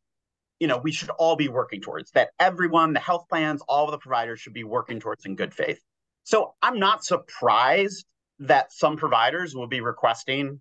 you 0.58 0.66
know 0.66 0.78
we 0.78 0.92
should 0.92 1.10
all 1.10 1.36
be 1.36 1.48
working 1.48 1.80
towards. 1.80 2.10
That 2.12 2.30
everyone, 2.38 2.94
the 2.94 3.00
health 3.00 3.26
plans, 3.28 3.62
all 3.68 3.84
of 3.84 3.92
the 3.92 3.98
providers 3.98 4.40
should 4.40 4.54
be 4.54 4.64
working 4.64 4.98
towards 4.98 5.26
in 5.26 5.36
good 5.36 5.52
faith. 5.52 5.80
So 6.24 6.54
I'm 6.62 6.78
not 6.78 7.04
surprised 7.04 8.06
that 8.38 8.72
some 8.72 8.96
providers 8.96 9.54
will 9.54 9.66
be 9.66 9.80
requesting 9.80 10.60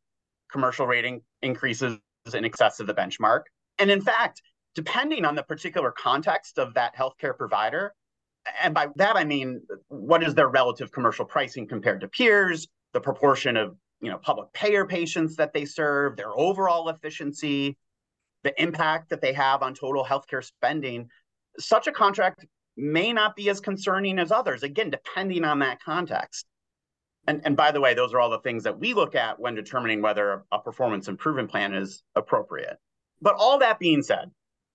commercial 0.52 0.86
rating 0.86 1.22
increases 1.42 1.98
in 2.34 2.46
excess 2.46 2.80
of 2.80 2.88
the 2.88 2.94
benchmark. 2.94 3.44
And 3.80 3.90
in 3.90 4.02
fact, 4.02 4.42
depending 4.76 5.26
on 5.26 5.36
the 5.36 5.44
particular 5.44 5.92
context 5.92 6.60
of 6.60 6.74
that 6.76 6.96
healthcare 6.96 7.38
provider, 7.38 7.94
and 8.62 8.74
by 8.74 8.88
that 8.96 9.16
I 9.16 9.24
mean 9.24 9.62
what 9.88 10.24
is 10.24 10.34
their 10.34 10.48
relative 10.48 10.92
commercial 10.92 11.26
pricing 11.26 11.68
compared 11.68 12.02
to 12.02 12.08
peers, 12.08 12.68
the 12.94 13.02
proportion 13.02 13.58
of 13.58 13.76
you 14.02 14.10
know 14.10 14.18
public 14.18 14.52
payer 14.54 14.86
patients 14.86 15.36
that 15.36 15.54
they 15.54 15.66
serve, 15.66 16.18
their 16.18 16.32
overall 16.32 16.90
efficiency, 16.90 17.78
the 18.44 18.62
impact 18.62 19.10
that 19.10 19.22
they 19.22 19.34
have 19.34 19.62
on 19.62 19.74
total 19.74 20.04
healthcare 20.04 20.44
spending. 20.44 21.10
Such 21.60 21.88
a 21.88 21.92
contract 21.92 22.46
may 22.78 23.14
not 23.14 23.36
be 23.36 23.50
as 23.50 23.60
concerning 23.60 24.18
as 24.20 24.32
others, 24.32 24.64
again, 24.64 24.90
depending 24.90 25.44
on 25.44 25.60
that 25.60 25.82
context. 25.84 26.46
And, 27.28 27.42
and 27.46 27.56
by 27.56 27.72
the 27.72 27.80
way, 27.80 27.94
those 27.94 28.14
are 28.14 28.20
all 28.20 28.30
the 28.30 28.40
things 28.40 28.64
that 28.64 28.80
we 28.80 28.94
look 28.94 29.16
at 29.16 29.40
when 29.40 29.56
determining 29.56 30.02
whether 30.02 30.44
a 30.52 30.60
performance 30.60 31.08
improvement 31.08 31.50
plan 31.50 31.74
is 31.74 32.04
appropriate. 32.16 32.78
But 33.22 33.36
all 33.38 33.60
that 33.60 33.80
being 33.80 34.02
said, 34.02 34.32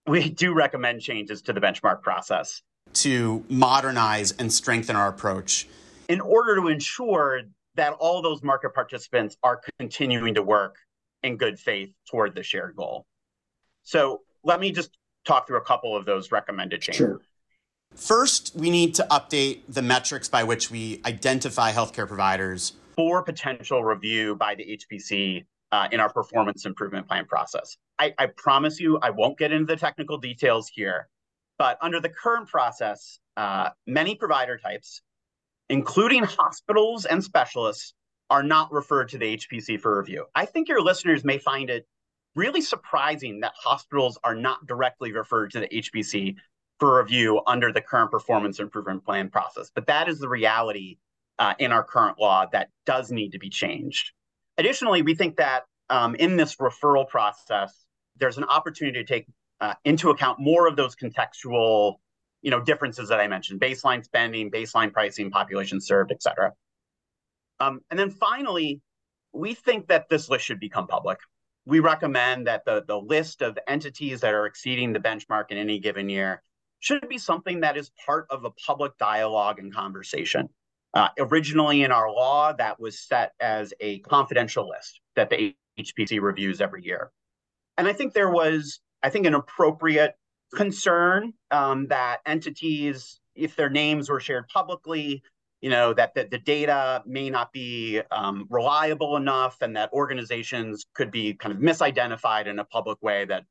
we 0.07 0.31
do 0.45 0.55
recommend 0.55 1.01
changes 1.03 1.43
to 1.43 1.53
the 1.53 1.61
benchmark 1.61 2.03
process 2.03 2.63
to 2.93 3.45
modernize 3.49 4.33
and 4.33 4.53
strengthen 4.53 4.97
our 4.97 5.09
approach 5.09 5.67
in 6.09 6.21
order 6.21 6.57
to 6.57 6.69
ensure 6.69 7.43
that 7.75 7.93
all 7.95 8.23
those 8.23 8.43
market 8.43 8.73
participants 8.73 9.37
are 9.43 9.61
continuing 9.79 10.35
to 10.35 10.43
work 10.43 10.77
in 11.23 11.37
good 11.37 11.59
faith 11.59 11.93
toward 12.09 12.35
the 12.35 12.43
shared 12.43 12.75
goal. 12.77 13.07
So 13.83 14.23
let 14.45 14.61
me 14.61 14.73
just 14.73 14.97
talk 15.27 15.47
through 15.47 15.59
a 15.59 15.65
couple 15.65 15.97
of 15.97 16.07
those 16.07 16.33
recommended 16.33 16.81
changes. 16.81 16.99
Sure. 16.99 17.21
First, 17.97 18.53
we 18.55 18.69
need 18.71 18.95
to 18.97 19.07
update 19.11 19.63
the 19.69 19.83
metrics 19.83 20.29
by 20.29 20.45
which 20.45 20.71
we 20.71 21.01
identify 21.07 21.73
healthcare 21.73 22.07
providers 22.07 22.75
for 22.95 23.23
potential 23.23 23.83
review 23.83 24.37
by 24.37 24.55
the 24.55 24.79
HPC 24.79 25.45
uh, 25.73 25.89
in 25.91 26.01
our 26.01 26.13
performance 26.13 26.67
improvement 26.67 27.09
plan 27.09 27.25
process. 27.25 27.77
I, 27.99 28.15
I 28.19 28.27
promise 28.27 28.79
you, 28.79 28.99
I 28.99 29.11
won't 29.11 29.39
get 29.39 29.51
into 29.51 29.67
the 29.67 29.77
technical 29.77 30.19
details 30.19 30.69
here, 30.69 31.09
but 31.59 31.79
under 31.81 31.99
the 32.01 32.11
current 32.11 32.49
process, 32.49 33.19
uh, 33.37 33.71
many 33.87 34.15
provider 34.15 34.59
types, 34.59 35.01
including 35.71 36.23
hospitals 36.23 37.07
and 37.07 37.25
specialists, 37.25 37.95
are 38.29 38.43
not 38.43 38.73
referred 38.73 39.09
to 39.09 39.19
the 39.19 39.37
HPC 39.39 39.81
for 39.81 39.99
review. 39.99 40.27
I 40.35 40.45
think 40.45 40.69
your 40.69 40.83
listeners 40.83 41.25
may 41.25 41.39
find 41.39 41.71
it 41.71 41.87
really 42.35 42.61
surprising 42.61 43.41
that 43.41 43.53
hospitals 43.57 44.19
are 44.23 44.35
not 44.35 44.67
directly 44.67 45.13
referred 45.13 45.51
to 45.53 45.61
the 45.61 45.69
HPC 45.69 46.37
for 46.79 46.99
review 46.99 47.41
under 47.47 47.73
the 47.73 47.81
current 47.81 48.11
performance 48.11 48.61
improvement 48.61 49.05
plan 49.05 49.31
process. 49.31 49.71
But 49.75 49.87
that 49.87 50.09
is 50.09 50.19
the 50.19 50.29
reality 50.29 50.99
uh, 51.39 51.55
in 51.59 51.73
our 51.73 51.83
current 51.83 52.19
law 52.19 52.47
that 52.53 52.69
does 52.85 53.11
need 53.11 53.33
to 53.33 53.39
be 53.39 53.49
changed. 53.49 54.13
Additionally, 54.59 55.03
we 55.03 55.15
think 55.15 55.37
that 55.37 55.65
um, 55.91 56.15
in 56.17 56.37
this 56.37 56.57
referral 56.57 57.09
process, 57.09 57.87
there's 58.19 58.39
an 58.39 58.45
opportunity 58.45 58.99
to 58.99 59.05
take 59.05 59.27
uh, 59.61 59.75
into 59.85 60.11
account 60.11 60.39
more 60.39 60.67
of 60.67 60.77
those 60.77 60.97
contextual 60.97 61.97
you 62.43 62.51
know 62.51 62.61
differences 62.61 63.09
that 63.09 63.21
I 63.21 63.29
mentioned: 63.29 63.61
baseline 63.61 64.05
spending, 64.05 64.51
baseline 64.51 64.93
pricing, 64.93 65.31
population 65.31 65.81
served, 65.81 66.13
et 66.13 66.23
cetera. 66.23 66.53
Um, 67.59 67.81
and 67.91 67.99
then 67.99 68.11
finally, 68.11 68.81
we 69.33 69.55
think 69.55 69.89
that 69.89 70.09
this 70.09 70.29
list 70.29 70.45
should 70.45 70.61
become 70.61 70.87
public. 70.87 71.19
We 71.65 71.81
recommend 71.81 72.47
that 72.47 72.65
the, 72.65 72.85
the 72.87 72.99
list 72.99 73.43
of 73.43 73.59
entities 73.67 74.21
that 74.21 74.35
are 74.35 74.47
exceeding 74.47 74.93
the 74.93 75.01
benchmark 75.01 75.47
in 75.51 75.59
any 75.59 75.79
given 75.79 76.09
year 76.09 76.43
should 76.81 77.09
be 77.09 77.19
something 77.19 77.61
that 77.61 77.77
is 77.77 77.91
part 78.05 78.27
of 78.31 78.45
a 78.45 78.51
public 78.51 78.97
dialogue 78.99 79.59
and 79.59 79.75
conversation. 79.75 80.49
Uh, 80.95 81.09
originally 81.19 81.83
in 81.83 81.93
our 81.93 82.11
law, 82.11 82.53
that 82.53 82.81
was 82.81 82.99
set 82.99 83.33
as 83.41 83.75
a 83.81 83.99
confidential 84.01 84.69
list 84.69 85.01
that 85.15 85.29
the 85.29 85.55
HPC 85.79 86.21
reviews 86.21 86.61
every 86.61 86.85
year. 86.85 87.11
And 87.77 87.87
I 87.87 87.93
think 87.93 88.15
there 88.15 88.31
was, 88.31 88.81
I 89.03 89.11
think, 89.11 89.27
an 89.27 89.35
appropriate 89.35 90.15
concern 90.55 91.35
um, 91.51 91.89
that 91.89 92.21
entities, 92.25 93.21
if 93.35 93.57
their 93.57 93.69
names 93.69 94.09
were 94.09 94.21
shared 94.21 94.49
publicly, 94.49 95.23
you 95.61 95.71
know, 95.71 95.93
that, 95.95 96.15
that 96.15 96.31
the 96.31 96.39
data 96.39 97.03
may 97.07 97.29
not 97.29 97.53
be 97.53 98.01
um, 98.11 98.47
reliable 98.49 99.17
enough 99.17 99.59
and 99.63 99.77
that 99.77 99.93
organizations 99.93 100.87
could 100.95 101.11
be 101.11 101.35
kind 101.35 101.55
of 101.55 101.61
misidentified 101.61 102.47
in 102.47 102.59
a 102.59 102.65
public 102.65 103.03
way 103.03 103.25
that 103.25 103.45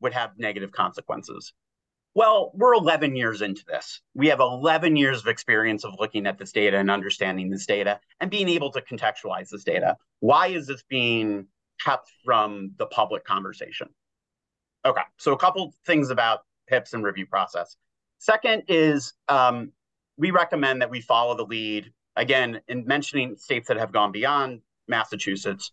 would 0.00 0.12
have 0.12 0.30
negative 0.38 0.72
consequences. 0.72 1.52
Well, 2.14 2.50
we're 2.54 2.74
11 2.74 3.16
years 3.16 3.42
into 3.42 3.64
this. 3.66 4.00
We 4.14 4.28
have 4.28 4.40
11 4.40 4.96
years 4.96 5.20
of 5.20 5.28
experience 5.28 5.84
of 5.84 5.94
looking 5.98 6.26
at 6.26 6.38
this 6.38 6.52
data 6.52 6.78
and 6.78 6.90
understanding 6.90 7.50
this 7.50 7.66
data 7.66 8.00
and 8.20 8.30
being 8.30 8.48
able 8.48 8.72
to 8.72 8.80
contextualize 8.80 9.50
this 9.50 9.64
data. 9.64 9.96
Why 10.20 10.48
is 10.48 10.66
this 10.66 10.82
being 10.88 11.46
kept 11.80 12.10
from 12.24 12.72
the 12.76 12.86
public 12.86 13.24
conversation? 13.24 13.88
Okay, 14.84 15.02
so 15.16 15.32
a 15.32 15.38
couple 15.38 15.74
things 15.86 16.10
about 16.10 16.40
PIPs 16.68 16.94
and 16.94 17.04
review 17.04 17.26
process. 17.26 17.76
Second 18.18 18.64
is 18.68 19.12
um, 19.28 19.72
we 20.16 20.30
recommend 20.30 20.82
that 20.82 20.90
we 20.90 21.00
follow 21.00 21.36
the 21.36 21.44
lead, 21.44 21.92
again, 22.16 22.60
in 22.68 22.86
mentioning 22.86 23.36
states 23.36 23.68
that 23.68 23.76
have 23.76 23.92
gone 23.92 24.12
beyond 24.12 24.60
Massachusetts. 24.88 25.72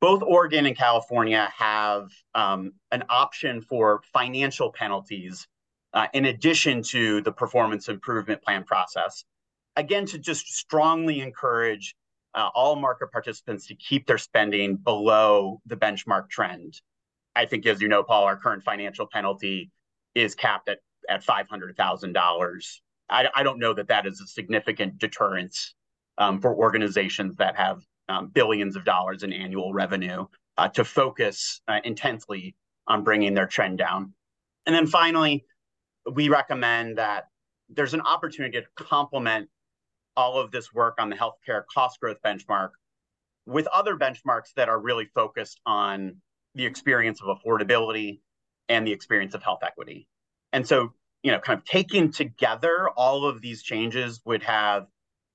Both 0.00 0.22
Oregon 0.22 0.66
and 0.66 0.76
California 0.76 1.50
have 1.56 2.10
um, 2.34 2.74
an 2.92 3.04
option 3.08 3.60
for 3.62 4.02
financial 4.12 4.70
penalties 4.70 5.48
uh, 5.94 6.08
in 6.12 6.26
addition 6.26 6.82
to 6.82 7.20
the 7.22 7.32
performance 7.32 7.88
improvement 7.88 8.42
plan 8.42 8.64
process. 8.64 9.24
Again, 9.76 10.06
to 10.06 10.18
just 10.18 10.46
strongly 10.48 11.20
encourage 11.20 11.94
uh, 12.34 12.50
all 12.54 12.76
market 12.76 13.12
participants 13.12 13.66
to 13.68 13.74
keep 13.76 14.06
their 14.06 14.18
spending 14.18 14.76
below 14.76 15.60
the 15.66 15.76
benchmark 15.76 16.28
trend. 16.28 16.80
I 17.36 17.46
think, 17.46 17.66
as 17.66 17.80
you 17.80 17.88
know, 17.88 18.02
Paul, 18.02 18.24
our 18.24 18.36
current 18.36 18.64
financial 18.64 19.06
penalty 19.06 19.70
is 20.14 20.34
capped 20.34 20.68
at, 20.68 20.78
at 21.08 21.24
$500,000. 21.24 22.76
I, 23.10 23.28
I 23.34 23.42
don't 23.42 23.58
know 23.58 23.74
that 23.74 23.88
that 23.88 24.06
is 24.06 24.20
a 24.20 24.26
significant 24.26 24.98
deterrence 24.98 25.74
um, 26.18 26.40
for 26.40 26.54
organizations 26.54 27.36
that 27.36 27.56
have 27.56 27.82
um, 28.08 28.28
billions 28.28 28.76
of 28.76 28.84
dollars 28.84 29.22
in 29.22 29.32
annual 29.32 29.72
revenue 29.72 30.26
uh, 30.56 30.68
to 30.68 30.84
focus 30.84 31.60
uh, 31.68 31.80
intensely 31.84 32.54
on 32.86 33.02
bringing 33.02 33.34
their 33.34 33.46
trend 33.46 33.78
down. 33.78 34.12
And 34.66 34.74
then 34.74 34.86
finally, 34.86 35.44
we 36.12 36.28
recommend 36.28 36.98
that 36.98 37.24
there's 37.68 37.94
an 37.94 38.00
opportunity 38.02 38.60
to 38.60 38.66
complement 38.76 39.48
all 40.16 40.38
of 40.38 40.50
this 40.50 40.72
work 40.72 40.96
on 40.98 41.10
the 41.10 41.16
healthcare 41.16 41.62
cost 41.72 41.98
growth 42.00 42.18
benchmark 42.24 42.70
with 43.46 43.66
other 43.68 43.96
benchmarks 43.96 44.52
that 44.56 44.68
are 44.68 44.78
really 44.78 45.06
focused 45.14 45.60
on 45.66 46.16
the 46.54 46.64
experience 46.64 47.20
of 47.20 47.36
affordability 47.36 48.20
and 48.68 48.86
the 48.86 48.92
experience 48.92 49.34
of 49.34 49.42
health 49.42 49.60
equity. 49.62 50.06
And 50.52 50.66
so, 50.66 50.92
you 51.22 51.32
know, 51.32 51.40
kind 51.40 51.58
of 51.58 51.64
taken 51.64 52.12
together, 52.12 52.88
all 52.90 53.26
of 53.26 53.40
these 53.40 53.62
changes 53.62 54.20
would 54.24 54.42
have 54.44 54.86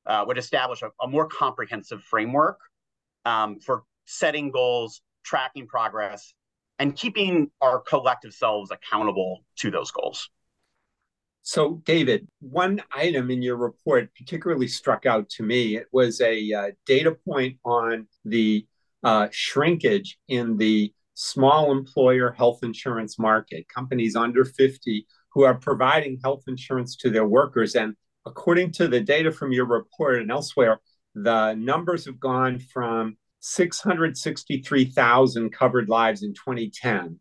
uh, 0.05 0.23
would 0.25 0.37
establish 0.37 0.81
a, 0.81 0.89
a, 1.01 1.07
more 1.07 1.27
comprehensive 1.27 2.01
framework 2.01 2.59
um, 3.25 3.59
for 3.59 3.83
setting 4.05 4.49
goals, 4.49 5.01
tracking 5.23 5.67
progress, 5.67 6.33
and 6.79 6.95
keeping 6.95 7.51
our 7.61 7.79
collective 7.79 8.33
selves 8.33 8.71
accountable 8.71 9.43
to 9.57 9.69
those 9.69 9.91
goals. 9.91 10.29
So, 11.51 11.81
David, 11.83 12.27
one 12.41 12.79
item 12.93 13.31
in 13.31 13.41
your 13.41 13.55
report 13.55 14.13
particularly 14.15 14.67
struck 14.67 15.07
out 15.07 15.29
to 15.29 15.41
me. 15.41 15.77
It 15.77 15.87
was 15.91 16.21
a 16.21 16.53
uh, 16.53 16.69
data 16.85 17.17
point 17.25 17.57
on 17.65 18.05
the 18.23 18.67
uh, 19.03 19.29
shrinkage 19.31 20.19
in 20.27 20.57
the 20.57 20.93
small 21.15 21.71
employer 21.71 22.29
health 22.29 22.59
insurance 22.61 23.17
market, 23.17 23.67
companies 23.67 24.15
under 24.15 24.45
50 24.45 25.07
who 25.33 25.43
are 25.43 25.55
providing 25.55 26.19
health 26.23 26.43
insurance 26.47 26.95
to 26.97 27.09
their 27.09 27.25
workers. 27.25 27.73
And 27.73 27.95
according 28.27 28.73
to 28.73 28.87
the 28.87 29.01
data 29.01 29.31
from 29.31 29.51
your 29.51 29.65
report 29.65 30.21
and 30.21 30.29
elsewhere, 30.29 30.79
the 31.15 31.55
numbers 31.55 32.05
have 32.05 32.19
gone 32.19 32.59
from 32.59 33.17
663,000 33.39 35.49
covered 35.49 35.89
lives 35.89 36.21
in 36.21 36.35
2010 36.35 37.19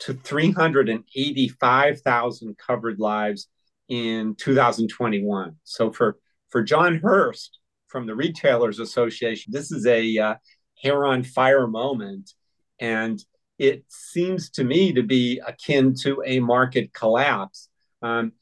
to 0.00 0.14
385,000 0.14 2.58
covered 2.58 2.98
lives 2.98 3.46
in 3.88 4.34
2021. 4.36 5.56
So 5.64 5.90
for 5.92 6.18
for 6.50 6.62
Jon 6.62 6.96
Hurst 7.02 7.58
from 7.88 8.06
the 8.06 8.14
Retailers 8.14 8.78
Association, 8.78 9.52
this 9.52 9.70
is 9.70 9.86
a 9.86 10.18
uh, 10.18 10.34
hair 10.82 11.06
on 11.06 11.22
fire 11.22 11.66
moment, 11.66 12.32
and 12.80 13.22
it 13.58 13.84
seems 13.88 14.50
to 14.50 14.64
me 14.64 14.92
to 14.92 15.02
be 15.02 15.40
akin 15.46 15.94
to 16.02 16.22
a 16.24 16.38
market 16.38 16.92
collapse. 16.92 17.68
Um, 18.02 18.32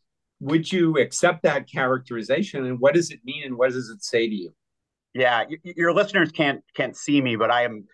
would 0.40 0.70
you 0.70 0.98
accept 0.98 1.42
that 1.44 1.68
characterization, 1.70 2.66
and 2.66 2.78
what 2.78 2.94
does 2.94 3.10
it 3.10 3.20
mean, 3.24 3.44
and 3.44 3.56
what 3.56 3.72
does 3.72 3.88
it 3.88 4.04
say 4.04 4.28
to 4.28 4.34
you? 4.34 4.54
Yeah, 5.14 5.44
your 5.62 5.94
listeners 5.94 6.30
can't 6.30 6.62
can't 6.74 6.96
see 6.96 7.22
me, 7.22 7.36
but 7.36 7.50
I 7.50 7.64
am 7.64 7.86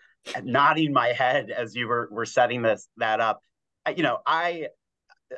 nodding 0.43 0.91
my 0.91 1.07
head 1.09 1.51
as 1.51 1.73
you 1.73 1.87
were 1.87 2.09
were 2.11 2.25
setting 2.25 2.61
this 2.61 2.87
that 2.97 3.21
up. 3.21 3.41
I, 3.85 3.91
you 3.91 4.03
know, 4.03 4.19
I 4.25 4.67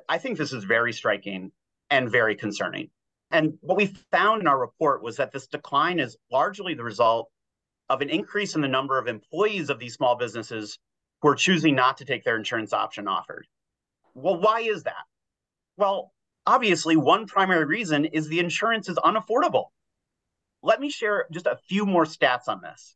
I 0.10 0.17
think 0.17 0.38
this 0.38 0.51
is 0.51 0.63
very 0.63 0.93
striking 0.93 1.51
and 1.89 2.12
very 2.12 2.36
concerning. 2.36 2.89
And 3.32 3.58
what 3.62 3.77
we 3.77 3.88
found 4.12 4.42
in 4.42 4.48
our 4.48 4.60
report 4.60 5.04
was 5.04 5.18
that 5.18 5.32
this 5.32 5.48
decline 5.48 6.00
is 6.00 6.18
largely 6.32 6.74
the 6.74 6.84
result 6.84 7.30
of 7.89 8.01
an 8.01 8.10
increase 8.10 8.56
in 8.56 8.62
the 8.62 8.68
number 8.68 8.98
of 8.98 9.08
employees 9.08 9.70
of 9.70 9.80
these 9.80 9.94
small 9.94 10.15
businesses 10.15 10.80
who 11.22 11.30
are 11.30 11.36
choosing 11.36 11.75
not 11.75 11.98
to 11.98 12.06
take 12.06 12.24
their 12.24 12.38
insurance 12.38 12.74
option 12.74 13.08
offered. 13.08 13.48
Well, 14.13 14.39
why 14.39 14.62
is 14.62 14.84
that? 14.84 15.06
Well, 15.77 16.13
obviously, 16.46 16.96
one 16.96 17.27
primary 17.27 17.65
reason 17.65 18.06
is 18.06 18.27
the 18.27 18.39
insurance 18.39 18.89
is 18.89 18.98
unaffordable. 18.98 19.65
Let 20.63 20.80
me 20.80 20.89
share 20.89 21.25
just 21.32 21.46
a 21.46 21.60
few 21.68 21.86
more 21.86 22.06
stats 22.06 22.48
on 22.48 22.62
this. 22.62 22.96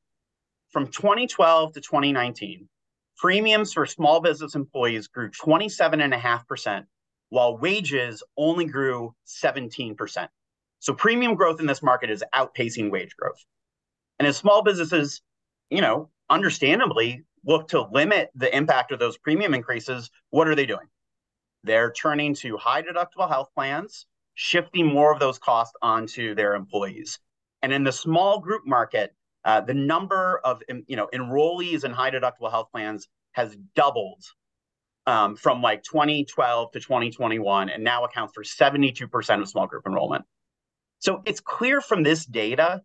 From 0.72 0.88
2012 0.88 1.74
to 1.74 1.82
2019, 1.82 2.70
premiums 3.18 3.74
for 3.74 3.86
small 3.86 4.22
business 4.22 4.56
employees 4.56 5.08
grew 5.08 5.30
27.5%, 5.30 6.86
while 7.30 7.58
wages 7.58 8.24
only 8.38 8.66
grew 8.66 9.14
17%. 9.28 10.28
So 10.80 10.94
premium 10.94 11.36
growth 11.36 11.60
in 11.60 11.66
this 11.66 11.84
market 11.84 12.10
is 12.10 12.24
outpacing 12.34 12.92
wage 12.92 13.16
growth. 13.16 13.44
And 14.18 14.28
as 14.28 14.38
small 14.38 14.64
businesses, 14.64 15.22
you 15.70 15.82
know, 15.82 16.10
understandably 16.30 17.24
look 17.46 17.70
to 17.70 17.82
limit 17.82 18.30
the 18.36 18.56
impact 18.56 18.92
of 18.92 19.00
those 19.00 19.18
premium 19.18 19.54
increases, 19.54 20.10
what 20.30 20.48
are 20.48 20.56
they 20.56 20.66
doing? 20.66 20.88
They're 21.64 21.92
turning 21.92 22.36
to 22.36 22.58
high 22.58 22.82
deductible 22.82 23.30
health 23.30 23.50
plans, 23.54 24.06
shifting 24.34 24.88
more 24.88 25.14
of 25.14 25.20
those 25.20 25.40
costs 25.40 25.76
onto 25.82 26.36
their 26.36 26.56
employees. 26.56 27.20
And 27.62 27.74
in 27.74 27.84
the 27.84 27.92
small 27.92 28.40
group 28.40 28.66
market, 28.66 29.14
uh, 29.44 29.62
the 29.62 29.74
number 29.74 30.40
of 30.44 30.62
you 30.88 30.96
know 30.96 31.10
enrollees 31.14 31.84
in 31.84 31.92
high 31.92 32.12
deductible 32.12 32.52
health 32.52 32.70
plans 32.72 33.08
has 33.34 33.56
doubled 33.76 34.24
um, 35.10 35.36
from 35.36 35.64
like 35.64 35.82
2012 35.82 36.72
to 36.72 36.80
2021, 36.80 37.70
and 37.70 37.84
now 37.84 38.04
accounts 38.04 38.32
for 38.36 38.44
72% 38.44 39.42
of 39.42 39.50
small 39.50 39.66
group 39.66 39.88
enrollment. 39.88 40.24
So 41.00 41.24
it's 41.26 41.40
clear 41.40 41.82
from 41.82 42.04
this 42.04 42.28
data 42.28 42.84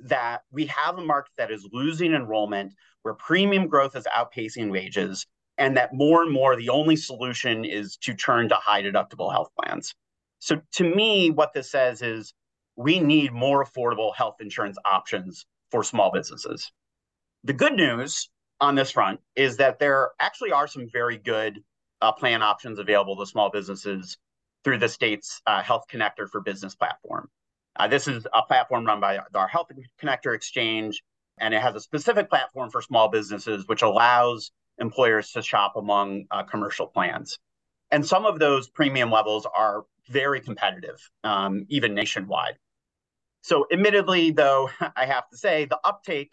that 0.00 0.42
we 0.50 0.66
have 0.66 0.98
a 0.98 1.00
market 1.02 1.32
that 1.38 1.50
is 1.50 1.66
losing 1.72 2.12
enrollment, 2.12 2.74
where 3.02 3.14
premium 3.14 3.68
growth 3.68 3.96
is 3.96 4.06
outpacing 4.14 4.70
wages, 4.70 5.26
and 5.56 5.78
that 5.78 5.94
more 5.94 6.22
and 6.22 6.30
more 6.30 6.56
the 6.56 6.68
only 6.68 6.94
solution 6.94 7.64
is 7.64 7.96
to 7.98 8.12
turn 8.12 8.50
to 8.50 8.54
high 8.56 8.82
deductible 8.82 9.32
health 9.32 9.48
plans. 9.58 9.94
So 10.40 10.60
to 10.72 10.94
me, 10.94 11.30
what 11.30 11.54
this 11.54 11.70
says 11.70 12.02
is 12.02 12.34
we 12.76 13.00
need 13.00 13.32
more 13.32 13.64
affordable 13.64 14.14
health 14.14 14.36
insurance 14.40 14.76
options 14.84 15.46
for 15.70 15.82
small 15.82 16.12
businesses. 16.12 16.70
The 17.44 17.54
good 17.54 17.74
news 17.74 18.28
on 18.62 18.76
this 18.76 18.92
front 18.92 19.20
is 19.34 19.56
that 19.58 19.78
there 19.80 20.12
actually 20.20 20.52
are 20.52 20.68
some 20.68 20.88
very 20.90 21.18
good 21.18 21.62
uh, 22.00 22.12
plan 22.12 22.42
options 22.42 22.78
available 22.78 23.16
to 23.16 23.26
small 23.26 23.50
businesses 23.50 24.16
through 24.64 24.78
the 24.78 24.88
state's 24.88 25.42
uh, 25.46 25.62
Health 25.62 25.84
Connector 25.92 26.28
for 26.30 26.40
Business 26.40 26.74
platform. 26.74 27.28
Uh, 27.76 27.88
this 27.88 28.06
is 28.06 28.26
a 28.32 28.42
platform 28.42 28.86
run 28.86 29.00
by 29.00 29.18
our 29.34 29.48
Health 29.48 29.68
Connector 30.00 30.34
Exchange, 30.34 31.02
and 31.40 31.52
it 31.52 31.60
has 31.60 31.74
a 31.74 31.80
specific 31.80 32.30
platform 32.30 32.70
for 32.70 32.80
small 32.80 33.08
businesses, 33.08 33.66
which 33.66 33.82
allows 33.82 34.52
employers 34.78 35.32
to 35.32 35.42
shop 35.42 35.72
among 35.76 36.24
uh, 36.30 36.44
commercial 36.44 36.86
plans. 36.86 37.38
And 37.90 38.06
some 38.06 38.24
of 38.24 38.38
those 38.38 38.68
premium 38.68 39.10
levels 39.10 39.46
are 39.54 39.84
very 40.08 40.40
competitive, 40.40 41.10
um, 41.24 41.66
even 41.68 41.94
nationwide. 41.94 42.54
So, 43.42 43.66
admittedly, 43.72 44.30
though, 44.30 44.70
I 44.96 45.06
have 45.06 45.28
to 45.30 45.36
say 45.36 45.64
the 45.64 45.80
uptake 45.82 46.32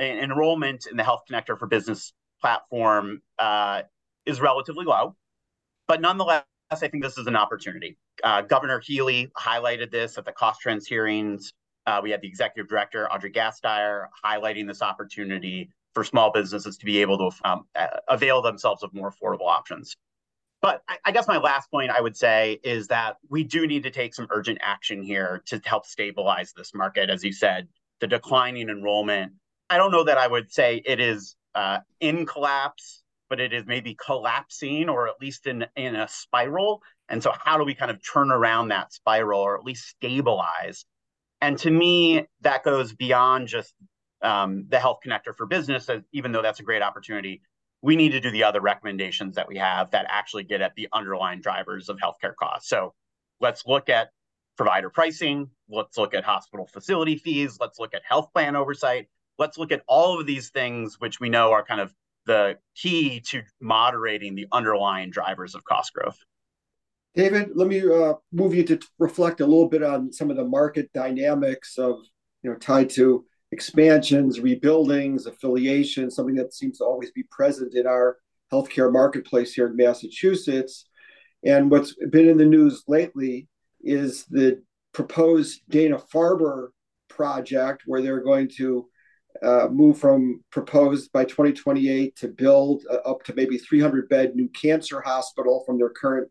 enrollment 0.00 0.86
in 0.90 0.96
the 0.96 1.04
Health 1.04 1.22
Connector 1.30 1.58
for 1.58 1.66
Business 1.66 2.12
platform 2.40 3.20
uh, 3.38 3.82
is 4.26 4.40
relatively 4.40 4.84
low. 4.84 5.16
But 5.86 6.00
nonetheless, 6.00 6.44
I 6.70 6.76
think 6.76 7.02
this 7.02 7.18
is 7.18 7.26
an 7.26 7.36
opportunity. 7.36 7.96
Uh, 8.22 8.42
Governor 8.42 8.80
Healey 8.80 9.30
highlighted 9.38 9.90
this 9.90 10.16
at 10.18 10.24
the 10.24 10.32
cost 10.32 10.60
trends 10.60 10.86
hearings. 10.86 11.52
Uh, 11.86 12.00
we 12.02 12.10
had 12.10 12.20
the 12.20 12.28
executive 12.28 12.68
director, 12.68 13.10
Audrey 13.10 13.32
Gasteier, 13.32 14.06
highlighting 14.24 14.66
this 14.66 14.82
opportunity 14.82 15.70
for 15.94 16.04
small 16.04 16.30
businesses 16.30 16.76
to 16.76 16.84
be 16.84 16.98
able 16.98 17.18
to 17.18 17.36
um, 17.44 17.64
avail 18.08 18.42
themselves 18.42 18.82
of 18.82 18.94
more 18.94 19.12
affordable 19.12 19.48
options. 19.48 19.96
But 20.62 20.82
I, 20.88 20.98
I, 21.06 21.12
guess 21.12 21.26
my 21.26 21.38
last 21.38 21.70
point 21.70 21.90
I 21.90 22.00
would 22.00 22.16
say 22.16 22.60
is 22.62 22.88
that 22.88 23.16
we 23.30 23.44
do 23.44 23.66
need 23.66 23.82
to 23.84 23.90
take 23.90 24.14
some 24.14 24.26
urgent 24.30 24.58
action 24.60 25.02
here 25.02 25.42
to 25.46 25.60
help 25.64 25.86
stabilize 25.86 26.52
this 26.54 26.74
market. 26.74 27.08
As 27.08 27.24
you 27.24 27.32
said, 27.32 27.66
the 28.00 28.06
declining 28.06 28.68
enrollment. 28.68 29.32
I 29.70 29.78
don't 29.78 29.92
know 29.92 30.04
that 30.04 30.18
I 30.18 30.26
would 30.26 30.52
say 30.52 30.82
it 30.84 31.00
is 31.00 31.36
uh, 31.54 31.78
in 32.00 32.26
collapse, 32.26 33.02
but 33.28 33.40
it 33.40 33.52
is 33.52 33.64
maybe 33.66 33.96
collapsing 34.04 34.88
or 34.88 35.08
at 35.08 35.14
least 35.20 35.46
in, 35.46 35.64
in 35.76 35.96
a 35.96 36.08
spiral. 36.08 36.82
And 37.08 37.22
so, 37.22 37.32
how 37.32 37.56
do 37.56 37.64
we 37.64 37.74
kind 37.74 37.90
of 37.90 37.98
turn 38.04 38.30
around 38.30 38.68
that 38.68 38.92
spiral 38.92 39.40
or 39.40 39.56
at 39.56 39.64
least 39.64 39.88
stabilize? 39.88 40.84
And 41.40 41.56
to 41.58 41.70
me, 41.70 42.26
that 42.42 42.64
goes 42.64 42.92
beyond 42.92 43.48
just 43.48 43.72
um, 44.20 44.66
the 44.68 44.78
Health 44.78 44.98
Connector 45.06 45.34
for 45.34 45.46
Business, 45.46 45.88
even 46.12 46.32
though 46.32 46.42
that's 46.42 46.60
a 46.60 46.64
great 46.64 46.82
opportunity 46.82 47.40
we 47.82 47.96
need 47.96 48.10
to 48.12 48.20
do 48.20 48.30
the 48.30 48.44
other 48.44 48.60
recommendations 48.60 49.36
that 49.36 49.48
we 49.48 49.56
have 49.56 49.90
that 49.92 50.06
actually 50.08 50.44
get 50.44 50.60
at 50.60 50.74
the 50.74 50.88
underlying 50.92 51.40
drivers 51.40 51.88
of 51.88 51.98
healthcare 51.98 52.34
costs. 52.34 52.68
So 52.68 52.94
let's 53.40 53.66
look 53.66 53.88
at 53.88 54.10
provider 54.56 54.90
pricing, 54.90 55.48
let's 55.68 55.96
look 55.96 56.12
at 56.12 56.24
hospital 56.24 56.66
facility 56.66 57.16
fees, 57.16 57.56
let's 57.58 57.78
look 57.78 57.94
at 57.94 58.02
health 58.06 58.32
plan 58.34 58.56
oversight, 58.56 59.08
let's 59.40 59.58
look 59.58 59.72
at 59.72 59.82
all 59.88 60.20
of 60.20 60.26
these 60.26 60.50
things 60.50 61.00
which 61.00 61.18
we 61.18 61.30
know 61.30 61.50
are 61.50 61.64
kind 61.64 61.80
of 61.80 61.92
the 62.26 62.58
key 62.76 63.20
to 63.20 63.42
moderating 63.60 64.34
the 64.34 64.46
underlying 64.52 65.10
drivers 65.10 65.54
of 65.54 65.64
cost 65.64 65.94
growth. 65.94 66.18
David, 67.14 67.50
let 67.54 67.66
me 67.66 67.80
uh, 67.80 68.14
move 68.30 68.54
you 68.54 68.62
to 68.64 68.78
reflect 68.98 69.40
a 69.40 69.46
little 69.46 69.68
bit 69.68 69.82
on 69.82 70.12
some 70.12 70.30
of 70.30 70.36
the 70.36 70.44
market 70.44 70.92
dynamics 70.92 71.78
of, 71.78 71.96
you 72.42 72.50
know, 72.50 72.56
tied 72.56 72.90
to 72.90 73.24
expansions, 73.50 74.38
rebuildings, 74.38 75.26
affiliations, 75.26 76.14
something 76.14 76.36
that 76.36 76.54
seems 76.54 76.78
to 76.78 76.84
always 76.84 77.10
be 77.10 77.24
present 77.30 77.74
in 77.74 77.86
our 77.86 78.18
healthcare 78.52 78.92
marketplace 78.92 79.54
here 79.54 79.66
in 79.68 79.76
Massachusetts. 79.76 80.86
And 81.44 81.70
what's 81.70 81.94
been 82.10 82.28
in 82.28 82.36
the 82.36 82.44
news 82.44 82.84
lately 82.86 83.48
is 83.80 84.26
the 84.26 84.62
proposed 84.92 85.62
Dana 85.68 85.98
Farber 85.98 86.68
project, 87.08 87.82
where 87.86 88.02
they're 88.02 88.22
going 88.22 88.50
to 88.56 88.89
uh, 89.42 89.68
move 89.70 89.98
from 89.98 90.42
proposed 90.50 91.12
by 91.12 91.24
2028 91.24 92.16
to 92.16 92.28
build 92.28 92.84
uh, 92.90 92.96
up 93.08 93.22
to 93.24 93.34
maybe 93.34 93.56
300 93.56 94.08
bed 94.08 94.34
new 94.34 94.48
cancer 94.48 95.00
hospital 95.00 95.62
from 95.64 95.78
their 95.78 95.90
current 95.90 96.28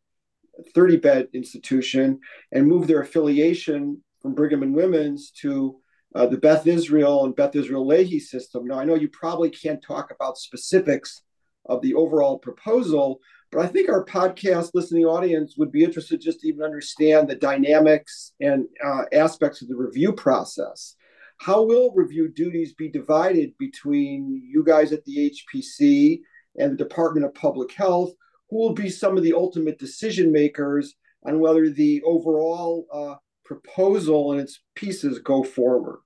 30 0.76 0.98
bed 0.98 1.28
institution 1.34 2.20
and 2.52 2.68
move 2.68 2.88
their 2.88 3.02
affiliation 3.02 4.02
from 4.22 4.36
Brigham 4.36 4.64
and 4.64 4.76
Women's 4.76 5.32
to 5.32 5.80
uh, 6.16 6.26
the 6.26 6.38
Beth 6.38 6.68
Israel 6.68 7.26
and 7.26 7.36
Beth 7.36 7.56
Israel 7.56 7.86
Lahey 7.86 8.20
system. 8.20 8.66
Now, 8.66 8.80
I 8.80 8.86
know 8.86 8.96
you 8.96 9.10
probably 9.10 9.50
can't 9.50 9.82
talk 9.82 10.12
about 10.12 10.38
specifics 10.38 11.22
of 11.66 11.82
the 11.82 11.94
overall 11.94 12.40
proposal, 12.40 13.20
but 13.52 13.62
I 13.62 13.68
think 13.68 13.90
our 13.90 14.06
podcast 14.06 14.72
listening 14.74 15.06
audience 15.06 15.56
would 15.58 15.72
be 15.72 15.84
interested 15.84 16.22
just 16.22 16.42
to 16.42 16.48
even 16.48 16.64
understand 16.64 17.28
the 17.28 17.36
dynamics 17.36 18.34
and 18.40 18.66
uh, 18.84 19.04
aspects 19.14 19.62
of 19.62 19.68
the 19.68 19.76
review 19.76 20.14
process. 20.14 20.96
How 21.40 21.64
will 21.64 21.92
review 21.94 22.30
duties 22.30 22.74
be 22.74 22.90
divided 22.90 23.58
between 23.58 24.42
you 24.46 24.64
guys 24.64 24.92
at 24.92 25.04
the 25.06 25.32
HPC 25.32 26.20
and 26.58 26.74
the 26.74 26.84
Department 26.84 27.26
of 27.26 27.34
Public 27.34 27.72
Health? 27.72 28.14
Who 28.50 28.58
will 28.58 28.74
be 28.74 28.90
some 28.90 29.18
of 29.18 29.24
the 29.24 29.34
ultimate 29.34 29.80
decision 29.80 30.32
makers 30.32 30.96
on 31.26 31.40
whether 31.40 31.70
the 31.70 32.02
overall 32.04 32.88
uh, 32.92 33.16
proposal 33.50 34.32
and 34.32 34.42
its 34.42 34.62
pieces 34.76 35.18
go 35.20 35.44
forward. 35.44 36.02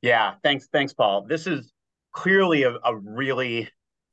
Yeah, 0.00 0.34
thanks, 0.42 0.66
thanks, 0.72 0.94
Paul. 0.94 1.26
This 1.28 1.46
is 1.46 1.70
clearly 2.12 2.62
a, 2.62 2.70
a 2.82 2.96
really 2.96 3.68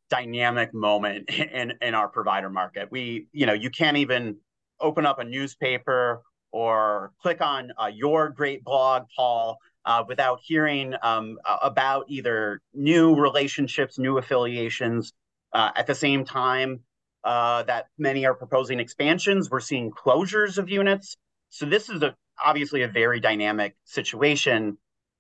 dynamic 0.09 0.73
moment 0.73 1.29
in 1.29 1.73
in 1.81 1.95
our 1.95 2.09
provider 2.09 2.49
market. 2.49 2.89
We, 2.91 3.27
you 3.31 3.45
know, 3.45 3.53
you 3.53 3.69
can't 3.69 3.97
even 3.97 4.37
open 4.81 5.05
up 5.05 5.19
a 5.19 5.23
newspaper 5.23 6.21
or 6.51 7.13
click 7.21 7.41
on 7.41 7.71
uh, 7.81 7.89
your 7.93 8.29
great 8.29 8.65
blog, 8.65 9.03
Paul, 9.15 9.57
uh, 9.85 10.03
without 10.07 10.39
hearing 10.41 10.93
um, 11.01 11.37
about 11.61 12.05
either 12.07 12.61
new 12.73 13.15
relationships, 13.15 13.97
new 13.97 14.17
affiliations. 14.17 15.13
Uh, 15.51 15.71
at 15.75 15.85
the 15.85 15.95
same 15.95 16.25
time 16.25 16.79
uh, 17.23 17.63
that 17.63 17.85
many 17.97 18.25
are 18.25 18.33
proposing 18.33 18.79
expansions, 18.79 19.49
we're 19.49 19.59
seeing 19.59 19.91
closures 19.91 20.57
of 20.57 20.69
units. 20.69 21.15
So 21.49 21.65
this 21.65 21.89
is 21.89 22.01
a 22.01 22.15
obviously 22.43 22.81
a 22.81 22.87
very 22.87 23.19
dynamic 23.19 23.75
situation. 23.85 24.77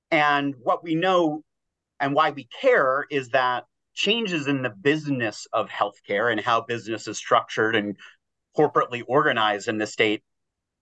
And 0.09 0.55
what 0.61 0.83
we 0.83 0.95
know 0.95 1.43
and 1.99 2.13
why 2.13 2.31
we 2.31 2.47
care 2.61 3.05
is 3.09 3.29
that 3.29 3.65
changes 3.93 4.47
in 4.47 4.63
the 4.63 4.69
business 4.69 5.47
of 5.53 5.69
healthcare 5.69 6.31
and 6.31 6.41
how 6.41 6.61
business 6.61 7.07
is 7.07 7.17
structured 7.17 7.75
and 7.75 7.95
corporately 8.57 9.03
organized 9.07 9.67
in 9.67 9.77
the 9.77 9.87
state 9.87 10.23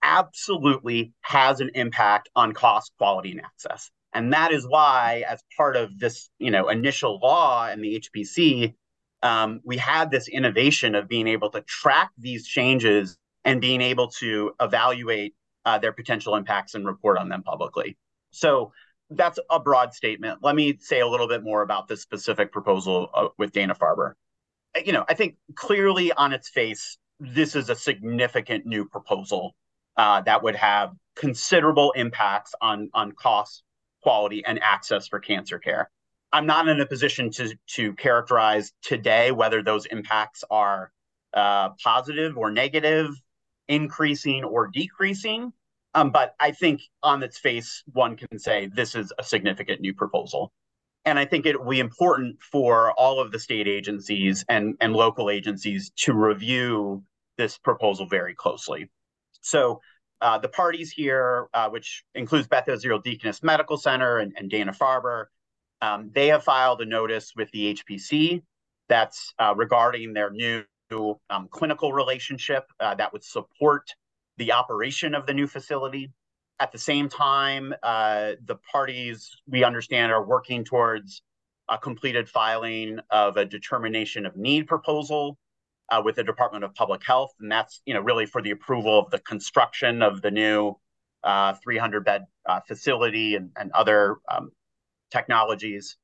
absolutely 0.02 1.12
has 1.22 1.60
an 1.60 1.70
impact 1.74 2.28
on 2.34 2.52
cost, 2.52 2.92
quality, 2.98 3.32
and 3.32 3.40
access. 3.40 3.90
And 4.14 4.32
that 4.32 4.52
is 4.52 4.66
why, 4.66 5.24
as 5.28 5.42
part 5.56 5.76
of 5.76 5.98
this, 5.98 6.28
you 6.38 6.50
know, 6.50 6.68
initial 6.68 7.18
law 7.22 7.68
in 7.70 7.80
the 7.80 8.00
HPC, 8.00 8.74
um, 9.22 9.60
we 9.64 9.76
had 9.76 10.10
this 10.10 10.28
innovation 10.28 10.94
of 10.94 11.08
being 11.08 11.28
able 11.28 11.50
to 11.50 11.62
track 11.62 12.10
these 12.18 12.46
changes 12.46 13.16
and 13.44 13.60
being 13.60 13.80
able 13.80 14.08
to 14.08 14.52
evaluate 14.60 15.34
uh, 15.64 15.78
their 15.78 15.92
potential 15.92 16.34
impacts 16.34 16.74
and 16.74 16.86
report 16.86 17.18
on 17.18 17.28
them 17.28 17.42
publicly. 17.42 17.96
So 18.30 18.72
that's 19.10 19.38
a 19.50 19.60
broad 19.60 19.94
statement. 19.94 20.40
Let 20.42 20.56
me 20.56 20.76
say 20.80 21.00
a 21.00 21.06
little 21.06 21.28
bit 21.28 21.42
more 21.42 21.62
about 21.62 21.88
this 21.88 22.02
specific 22.02 22.52
proposal 22.52 23.10
uh, 23.14 23.28
with 23.38 23.52
Dana 23.52 23.74
Farber. 23.74 24.12
You 24.84 24.92
know, 24.92 25.04
I 25.08 25.14
think 25.14 25.36
clearly 25.54 26.12
on 26.12 26.32
its 26.32 26.48
face, 26.48 26.98
this 27.20 27.54
is 27.54 27.68
a 27.68 27.76
significant 27.76 28.66
new 28.66 28.86
proposal 28.86 29.54
uh, 29.96 30.20
that 30.22 30.42
would 30.42 30.56
have 30.56 30.92
considerable 31.16 31.92
impacts 31.92 32.54
on 32.60 32.90
on 32.94 33.12
cost, 33.12 33.62
quality, 34.02 34.44
and 34.44 34.60
access 34.62 35.08
for 35.08 35.20
cancer 35.20 35.58
care. 35.58 35.90
I'm 36.32 36.46
not 36.46 36.68
in 36.68 36.80
a 36.80 36.86
position 36.86 37.30
to 37.32 37.54
to 37.74 37.94
characterize 37.94 38.72
today 38.82 39.32
whether 39.32 39.62
those 39.62 39.86
impacts 39.86 40.44
are 40.50 40.90
uh, 41.34 41.70
positive 41.82 42.36
or 42.36 42.50
negative 42.50 43.10
increasing 43.68 44.44
or 44.44 44.68
decreasing. 44.68 45.52
Um, 45.94 46.10
but 46.10 46.34
I 46.40 46.52
think 46.52 46.82
on 47.02 47.22
its 47.22 47.38
face, 47.38 47.82
one 47.92 48.16
can 48.16 48.38
say 48.38 48.68
this 48.74 48.94
is 48.94 49.12
a 49.18 49.22
significant 49.22 49.80
new 49.80 49.94
proposal. 49.94 50.52
And 51.04 51.18
I 51.18 51.24
think 51.24 51.46
it 51.46 51.58
will 51.58 51.70
be 51.70 51.80
important 51.80 52.40
for 52.40 52.92
all 52.92 53.20
of 53.20 53.32
the 53.32 53.38
state 53.38 53.66
agencies 53.66 54.44
and, 54.48 54.76
and 54.80 54.92
local 54.92 55.28
agencies 55.30 55.90
to 55.96 56.14
review 56.14 57.02
this 57.36 57.58
proposal 57.58 58.06
very 58.06 58.34
closely. 58.34 58.88
So 59.42 59.80
uh, 60.20 60.38
the 60.38 60.48
parties 60.48 60.90
here, 60.90 61.48
uh, 61.52 61.68
which 61.68 62.04
includes 62.14 62.46
Beth 62.46 62.68
Israel 62.68 63.00
Deaconess 63.00 63.42
Medical 63.42 63.76
Center 63.76 64.18
and, 64.18 64.32
and 64.36 64.48
Dana 64.48 64.72
Farber, 64.72 65.26
um, 65.82 66.10
they 66.14 66.28
have 66.28 66.44
filed 66.44 66.80
a 66.80 66.86
notice 66.86 67.32
with 67.36 67.50
the 67.50 67.74
HPC 67.74 68.42
that's 68.88 69.34
uh, 69.38 69.52
regarding 69.56 70.12
their 70.12 70.30
new 70.30 70.64
um, 71.30 71.48
clinical 71.50 71.92
relationship 71.92 72.64
uh, 72.78 72.94
that 72.94 73.12
would 73.12 73.24
support 73.24 73.88
the 74.36 74.52
operation 74.52 75.14
of 75.14 75.26
the 75.26 75.34
new 75.34 75.46
facility. 75.46 76.12
At 76.60 76.70
the 76.70 76.78
same 76.78 77.08
time, 77.08 77.74
uh, 77.82 78.32
the 78.44 78.56
parties 78.70 79.30
we 79.48 79.64
understand 79.64 80.12
are 80.12 80.24
working 80.24 80.64
towards 80.64 81.22
a 81.68 81.78
completed 81.78 82.28
filing 82.28 83.00
of 83.10 83.36
a 83.36 83.44
determination 83.44 84.26
of 84.26 84.36
need 84.36 84.66
proposal 84.66 85.38
uh, 85.92 86.00
with 86.02 86.16
the 86.16 86.24
Department 86.24 86.64
of 86.64 86.74
Public 86.74 87.04
Health, 87.04 87.34
and 87.38 87.52
that's 87.52 87.82
you 87.84 87.92
know 87.92 88.00
really 88.00 88.24
for 88.26 88.40
the 88.40 88.50
approval 88.50 88.98
of 88.98 89.10
the 89.10 89.18
construction 89.18 90.02
of 90.02 90.22
the 90.22 90.30
new 90.30 90.74
uh, 91.22 91.54
300 91.62 92.04
bed 92.04 92.24
uh, 92.46 92.60
facility 92.66 93.36
and, 93.36 93.50
and 93.56 93.70
other 93.72 94.16
um, 94.28 94.50
technologies. 95.10 95.96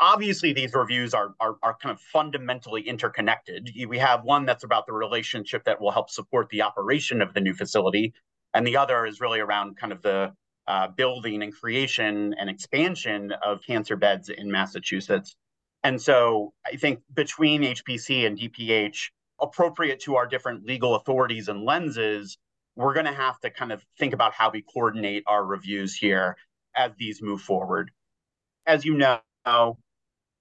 Obviously, 0.00 0.52
these 0.52 0.74
reviews 0.74 1.14
are, 1.14 1.34
are, 1.40 1.56
are 1.62 1.76
kind 1.80 1.92
of 1.92 2.00
fundamentally 2.00 2.82
interconnected. 2.82 3.70
We 3.86 3.98
have 3.98 4.24
one 4.24 4.46
that's 4.46 4.64
about 4.64 4.86
the 4.86 4.94
relationship 4.94 5.64
that 5.64 5.80
will 5.80 5.90
help 5.90 6.10
support 6.10 6.48
the 6.48 6.62
operation 6.62 7.22
of 7.22 7.32
the 7.32 7.40
new 7.40 7.54
facility, 7.54 8.14
and 8.52 8.66
the 8.66 8.78
other 8.78 9.06
is 9.06 9.20
really 9.20 9.40
around 9.40 9.76
kind 9.76 9.92
of 9.92 10.02
the 10.02 10.32
uh, 10.66 10.88
building 10.88 11.42
and 11.42 11.54
creation 11.54 12.34
and 12.38 12.50
expansion 12.50 13.32
of 13.44 13.60
cancer 13.64 13.96
beds 13.96 14.28
in 14.28 14.50
Massachusetts. 14.50 15.36
And 15.82 16.00
so 16.00 16.52
I 16.66 16.76
think 16.76 17.00
between 17.14 17.62
HPC 17.62 18.26
and 18.26 18.38
DPH, 18.38 19.10
appropriate 19.40 20.00
to 20.00 20.16
our 20.16 20.26
different 20.26 20.66
legal 20.66 20.94
authorities 20.94 21.48
and 21.48 21.64
lenses, 21.64 22.38
we're 22.76 22.94
going 22.94 23.06
to 23.06 23.12
have 23.12 23.38
to 23.40 23.50
kind 23.50 23.72
of 23.72 23.84
think 23.98 24.14
about 24.14 24.32
how 24.32 24.50
we 24.50 24.62
coordinate 24.62 25.24
our 25.26 25.44
reviews 25.44 25.94
here 25.94 26.36
as 26.74 26.92
these 26.98 27.20
move 27.22 27.40
forward. 27.40 27.90
As 28.66 28.84
you 28.84 28.96
know, 28.96 29.20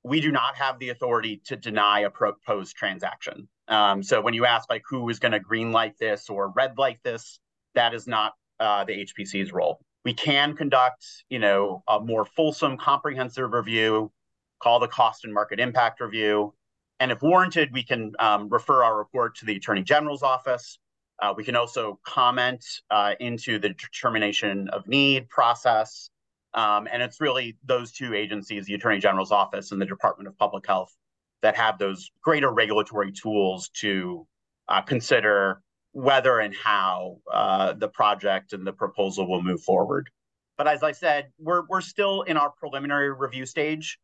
we 0.03 0.21
do 0.21 0.31
not 0.31 0.55
have 0.55 0.79
the 0.79 0.89
authority 0.89 1.41
to 1.45 1.55
deny 1.55 2.01
a 2.01 2.09
proposed 2.09 2.75
transaction. 2.75 3.47
Um, 3.67 4.01
so 4.01 4.21
when 4.21 4.33
you 4.33 4.45
ask 4.45 4.69
like 4.69 4.83
who 4.89 5.07
is 5.09 5.19
going 5.19 5.33
to 5.33 5.39
green 5.39 5.71
light 5.71 5.95
this 5.99 6.29
or 6.29 6.51
red 6.55 6.77
light 6.77 6.99
this, 7.03 7.39
that 7.75 7.93
is 7.93 8.07
not 8.07 8.33
uh, 8.59 8.83
the 8.83 9.05
HPC's 9.05 9.51
role. 9.51 9.79
We 10.05 10.13
can 10.13 10.55
conduct, 10.55 11.05
you 11.29 11.39
know, 11.39 11.83
a 11.87 11.99
more 11.99 12.25
fulsome, 12.25 12.77
comprehensive 12.77 13.51
review, 13.51 14.11
call 14.59 14.79
the 14.79 14.87
cost 14.87 15.25
and 15.25 15.33
market 15.33 15.59
impact 15.59 15.99
review, 15.99 16.53
and 16.99 17.11
if 17.11 17.21
warranted, 17.21 17.69
we 17.71 17.83
can 17.83 18.13
um, 18.19 18.49
refer 18.49 18.83
our 18.83 18.97
report 18.97 19.35
to 19.37 19.45
the 19.45 19.55
Attorney 19.55 19.83
General's 19.83 20.23
office. 20.23 20.79
Uh, 21.21 21.33
we 21.35 21.43
can 21.43 21.55
also 21.55 21.99
comment 22.05 22.65
uh, 22.91 23.13
into 23.19 23.59
the 23.59 23.69
determination 23.69 24.69
of 24.69 24.87
need 24.87 25.29
process. 25.29 26.09
Um, 26.53 26.87
and 26.91 27.01
it's 27.01 27.21
really 27.21 27.57
those 27.63 27.91
two 27.91 28.13
agencies, 28.13 28.65
the 28.65 28.73
Attorney 28.73 28.99
General's 28.99 29.31
office 29.31 29.71
and 29.71 29.81
the 29.81 29.85
Department 29.85 30.27
of 30.27 30.37
Public 30.37 30.65
Health, 30.65 30.95
that 31.41 31.55
have 31.55 31.77
those 31.77 32.09
greater 32.21 32.51
regulatory 32.51 33.11
tools 33.11 33.69
to 33.75 34.27
uh, 34.67 34.81
consider 34.81 35.61
whether 35.91 36.39
and 36.39 36.55
how 36.55 37.17
uh, 37.31 37.73
the 37.73 37.87
project 37.87 38.53
and 38.53 38.65
the 38.65 38.73
proposal 38.73 39.29
will 39.29 39.41
move 39.41 39.61
forward. 39.61 40.09
But 40.57 40.67
as 40.67 40.83
I 40.83 40.91
said, 40.91 41.31
we're 41.39 41.63
we're 41.69 41.81
still 41.81 42.23
in 42.23 42.35
our 42.35 42.51
preliminary 42.51 43.11
review 43.11 43.45
stage, 43.45 43.97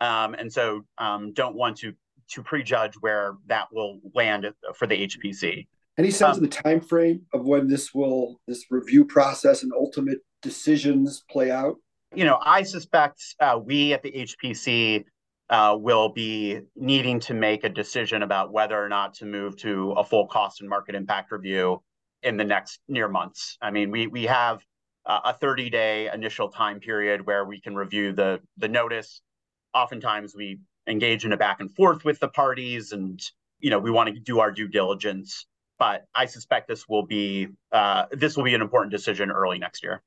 um, 0.00 0.34
and 0.34 0.52
so 0.52 0.84
um, 0.98 1.32
don't 1.32 1.56
want 1.56 1.78
to 1.78 1.94
to 2.32 2.42
prejudge 2.42 2.94
where 3.00 3.34
that 3.46 3.68
will 3.72 4.00
land 4.14 4.46
for 4.74 4.86
the 4.86 5.06
HPC. 5.06 5.66
Any 5.98 6.10
sense 6.10 6.38
um, 6.38 6.44
of 6.44 6.50
the 6.50 6.56
time 6.56 6.80
frame 6.80 7.22
of 7.34 7.44
when 7.44 7.68
this 7.68 7.92
will 7.92 8.40
this 8.48 8.64
review 8.70 9.04
process 9.04 9.62
and 9.62 9.72
ultimate 9.72 10.18
decisions 10.40 11.22
play 11.30 11.50
out? 11.50 11.76
You 12.14 12.24
know, 12.24 12.38
I 12.42 12.62
suspect 12.62 13.22
uh, 13.40 13.58
we 13.62 13.92
at 13.92 14.02
the 14.02 14.10
HPC 14.10 15.04
uh, 15.50 15.76
will 15.78 16.08
be 16.08 16.60
needing 16.76 17.20
to 17.20 17.34
make 17.34 17.64
a 17.64 17.68
decision 17.68 18.22
about 18.22 18.52
whether 18.52 18.82
or 18.82 18.88
not 18.88 19.14
to 19.14 19.26
move 19.26 19.56
to 19.58 19.92
a 19.92 20.04
full 20.04 20.26
cost 20.26 20.60
and 20.60 20.68
market 20.68 20.94
impact 20.94 21.30
review 21.30 21.82
in 22.22 22.36
the 22.36 22.44
next 22.44 22.80
near 22.88 23.08
months. 23.08 23.58
I 23.60 23.70
mean, 23.70 23.90
we 23.90 24.06
we 24.06 24.24
have 24.24 24.64
uh, 25.04 25.20
a 25.24 25.32
30 25.34 25.68
day 25.68 26.10
initial 26.12 26.48
time 26.48 26.80
period 26.80 27.26
where 27.26 27.44
we 27.44 27.60
can 27.60 27.74
review 27.74 28.12
the 28.12 28.40
the 28.56 28.68
notice. 28.68 29.20
Oftentimes, 29.74 30.34
we 30.34 30.58
engage 30.86 31.24
in 31.24 31.32
a 31.32 31.36
back 31.36 31.60
and 31.60 31.74
forth 31.74 32.04
with 32.04 32.18
the 32.20 32.28
parties 32.28 32.92
and 32.92 33.20
you 33.60 33.70
know 33.70 33.78
we 33.78 33.90
want 33.90 34.12
to 34.12 34.20
do 34.20 34.40
our 34.40 34.50
due 34.50 34.68
diligence. 34.68 35.46
But 35.78 36.04
i 36.14 36.26
suspect 36.26 36.68
this 36.68 36.88
will 36.88 37.04
be 37.04 37.48
uh, 37.72 38.06
this 38.12 38.36
will 38.36 38.44
be 38.44 38.54
an 38.54 38.62
important 38.62 38.92
decision 38.92 39.30
early 39.30 39.58
next 39.58 39.82
year. 39.82 40.02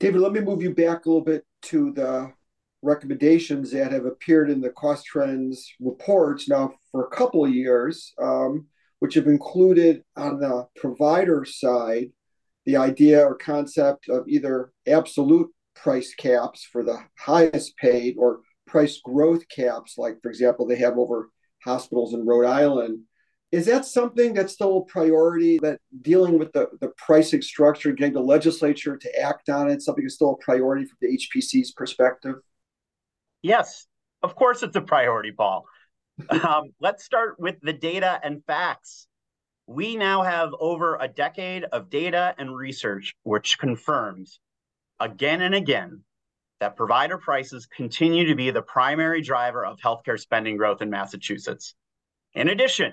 David 0.00 0.20
let 0.20 0.32
me 0.32 0.40
move 0.40 0.62
you 0.62 0.74
back 0.74 1.06
a 1.06 1.08
little 1.08 1.24
bit 1.24 1.44
to 1.62 1.92
the 1.92 2.32
recommendations 2.82 3.70
that 3.70 3.92
have 3.92 4.04
appeared 4.04 4.50
in 4.50 4.60
the 4.60 4.70
cost 4.70 5.06
trends 5.06 5.72
reports 5.80 6.48
now 6.48 6.74
for 6.92 7.06
a 7.06 7.16
couple 7.16 7.44
of 7.44 7.54
years 7.54 8.12
um, 8.20 8.66
which 8.98 9.14
have 9.14 9.26
included 9.26 10.02
on 10.16 10.38
the 10.38 10.66
provider 10.76 11.44
side 11.44 12.10
the 12.66 12.76
idea 12.76 13.24
or 13.24 13.36
concept 13.36 14.08
of 14.08 14.28
either 14.28 14.72
absolute 14.86 15.50
price 15.74 16.14
caps 16.14 16.64
for 16.64 16.82
the 16.82 16.98
highest 17.18 17.76
paid 17.76 18.16
or 18.18 18.40
price 18.74 19.00
growth 19.04 19.48
caps, 19.48 19.96
like, 19.96 20.20
for 20.20 20.28
example, 20.28 20.66
they 20.66 20.74
have 20.78 20.98
over 20.98 21.30
hospitals 21.62 22.12
in 22.12 22.26
Rhode 22.26 22.46
Island. 22.46 23.02
Is 23.52 23.66
that 23.66 23.84
something 23.84 24.34
that's 24.34 24.52
still 24.52 24.78
a 24.78 24.84
priority 24.86 25.60
that 25.60 25.78
dealing 26.02 26.40
with 26.40 26.52
the, 26.52 26.66
the 26.80 26.88
pricing 26.98 27.40
structure, 27.40 27.92
getting 27.92 28.14
the 28.14 28.20
legislature 28.20 28.96
to 28.96 29.20
act 29.20 29.48
on 29.48 29.70
it, 29.70 29.80
something 29.80 30.04
is 30.04 30.16
still 30.16 30.32
a 30.32 30.44
priority 30.44 30.86
from 30.86 30.98
the 31.00 31.16
HPC's 31.16 31.70
perspective? 31.70 32.34
Yes, 33.42 33.86
of 34.24 34.34
course 34.34 34.64
it's 34.64 34.74
a 34.74 34.80
priority, 34.80 35.30
Paul. 35.30 35.64
um, 36.30 36.64
let's 36.80 37.04
start 37.04 37.38
with 37.38 37.54
the 37.62 37.72
data 37.72 38.18
and 38.24 38.42
facts. 38.44 39.06
We 39.68 39.94
now 39.94 40.22
have 40.22 40.50
over 40.58 40.96
a 40.96 41.06
decade 41.06 41.62
of 41.62 41.90
data 41.90 42.34
and 42.38 42.56
research 42.56 43.14
which 43.22 43.56
confirms 43.56 44.40
again 44.98 45.42
and 45.42 45.54
again 45.54 46.02
that 46.60 46.76
provider 46.76 47.18
prices 47.18 47.66
continue 47.66 48.26
to 48.26 48.34
be 48.34 48.50
the 48.50 48.62
primary 48.62 49.20
driver 49.20 49.64
of 49.64 49.78
healthcare 49.78 50.18
spending 50.18 50.56
growth 50.56 50.82
in 50.82 50.90
Massachusetts. 50.90 51.74
In 52.34 52.48
addition, 52.48 52.92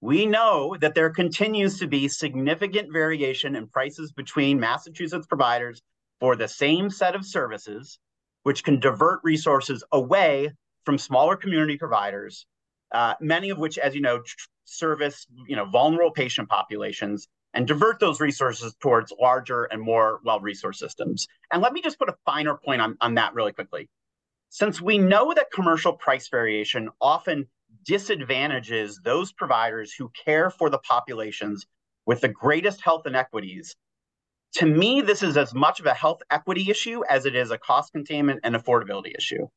we 0.00 0.26
know 0.26 0.76
that 0.80 0.94
there 0.94 1.10
continues 1.10 1.78
to 1.78 1.86
be 1.86 2.08
significant 2.08 2.92
variation 2.92 3.54
in 3.54 3.68
prices 3.68 4.12
between 4.12 4.58
Massachusetts 4.58 5.26
providers 5.26 5.80
for 6.20 6.36
the 6.36 6.48
same 6.48 6.90
set 6.90 7.14
of 7.14 7.24
services, 7.24 7.98
which 8.42 8.64
can 8.64 8.80
divert 8.80 9.20
resources 9.22 9.84
away 9.92 10.50
from 10.84 10.98
smaller 10.98 11.36
community 11.36 11.78
providers, 11.78 12.46
uh, 12.92 13.14
many 13.20 13.50
of 13.50 13.58
which, 13.58 13.78
as 13.78 13.94
you 13.94 14.00
know, 14.00 14.20
service 14.64 15.26
you 15.46 15.56
know 15.56 15.64
vulnerable 15.66 16.10
patient 16.10 16.48
populations 16.48 17.28
and 17.54 17.66
divert 17.66 18.00
those 18.00 18.20
resources 18.20 18.74
towards 18.80 19.12
larger 19.20 19.64
and 19.64 19.80
more 19.80 20.20
well-resourced 20.24 20.76
systems. 20.76 21.28
And 21.52 21.62
let 21.62 21.72
me 21.72 21.82
just 21.82 21.98
put 21.98 22.08
a 22.08 22.16
finer 22.24 22.56
point 22.56 22.80
on, 22.80 22.96
on 23.00 23.14
that 23.14 23.34
really 23.34 23.52
quickly. 23.52 23.88
Since 24.48 24.80
we 24.80 24.98
know 24.98 25.32
that 25.34 25.50
commercial 25.52 25.92
price 25.92 26.28
variation 26.28 26.90
often 27.00 27.46
disadvantages 27.86 29.00
those 29.02 29.32
providers 29.32 29.92
who 29.92 30.10
care 30.24 30.50
for 30.50 30.70
the 30.70 30.78
populations 30.78 31.66
with 32.06 32.20
the 32.20 32.28
greatest 32.28 32.80
health 32.82 33.06
inequities, 33.06 33.76
to 34.54 34.66
me, 34.66 35.00
this 35.00 35.22
is 35.22 35.36
as 35.38 35.54
much 35.54 35.80
of 35.80 35.86
a 35.86 35.94
health 35.94 36.22
equity 36.30 36.70
issue 36.70 37.02
as 37.08 37.24
it 37.24 37.34
is 37.34 37.50
a 37.50 37.58
cost 37.58 37.92
containment 37.92 38.40
and 38.44 38.54
affordability 38.54 39.16
issue. 39.16 39.48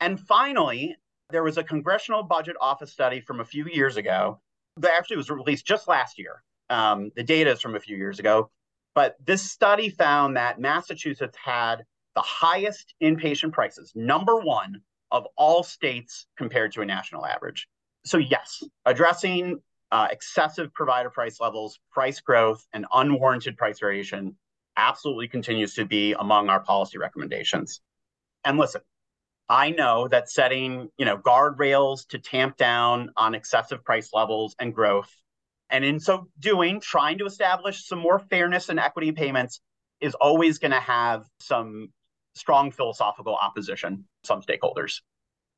And 0.00 0.20
finally, 0.20 0.96
there 1.30 1.42
was 1.42 1.58
a 1.58 1.64
Congressional 1.64 2.22
Budget 2.22 2.56
Office 2.60 2.92
study 2.92 3.20
from 3.20 3.40
a 3.40 3.44
few 3.44 3.66
years 3.66 3.96
ago 3.96 4.40
that 4.76 4.92
actually 4.92 5.16
was 5.16 5.28
released 5.28 5.66
just 5.66 5.88
last 5.88 6.18
year 6.18 6.44
um, 6.70 7.10
the 7.16 7.22
data 7.22 7.50
is 7.52 7.60
from 7.60 7.74
a 7.74 7.80
few 7.80 7.96
years 7.96 8.18
ago, 8.18 8.50
but 8.94 9.16
this 9.24 9.42
study 9.50 9.90
found 9.90 10.36
that 10.36 10.60
Massachusetts 10.60 11.36
had 11.42 11.84
the 12.14 12.20
highest 12.22 12.94
inpatient 13.02 13.52
prices, 13.52 13.92
number 13.94 14.36
one 14.40 14.80
of 15.10 15.26
all 15.36 15.62
states 15.62 16.26
compared 16.36 16.72
to 16.72 16.80
a 16.80 16.84
national 16.84 17.24
average. 17.24 17.68
So, 18.04 18.18
yes, 18.18 18.62
addressing 18.84 19.60
uh, 19.90 20.08
excessive 20.10 20.72
provider 20.74 21.10
price 21.10 21.40
levels, 21.40 21.78
price 21.90 22.20
growth, 22.20 22.66
and 22.72 22.86
unwarranted 22.92 23.56
price 23.56 23.78
variation 23.80 24.36
absolutely 24.76 25.28
continues 25.28 25.74
to 25.74 25.84
be 25.84 26.14
among 26.14 26.48
our 26.48 26.60
policy 26.60 26.98
recommendations. 26.98 27.80
And 28.44 28.58
listen, 28.58 28.82
I 29.48 29.70
know 29.70 30.08
that 30.08 30.30
setting, 30.30 30.90
you 30.98 31.04
know, 31.04 31.16
guardrails 31.16 32.06
to 32.08 32.18
tamp 32.18 32.56
down 32.56 33.10
on 33.16 33.34
excessive 33.34 33.82
price 33.82 34.10
levels 34.12 34.54
and 34.58 34.74
growth 34.74 35.10
and 35.70 35.84
in 35.84 36.00
so 36.00 36.28
doing, 36.38 36.80
trying 36.80 37.18
to 37.18 37.26
establish 37.26 37.86
some 37.86 37.98
more 37.98 38.18
fairness 38.18 38.68
and 38.68 38.78
equity 38.78 39.12
payments 39.12 39.60
is 40.00 40.14
always 40.14 40.58
going 40.58 40.70
to 40.70 40.80
have 40.80 41.26
some 41.40 41.88
strong 42.34 42.70
philosophical 42.70 43.34
opposition, 43.34 44.04
some 44.24 44.42
stakeholders. 44.42 45.00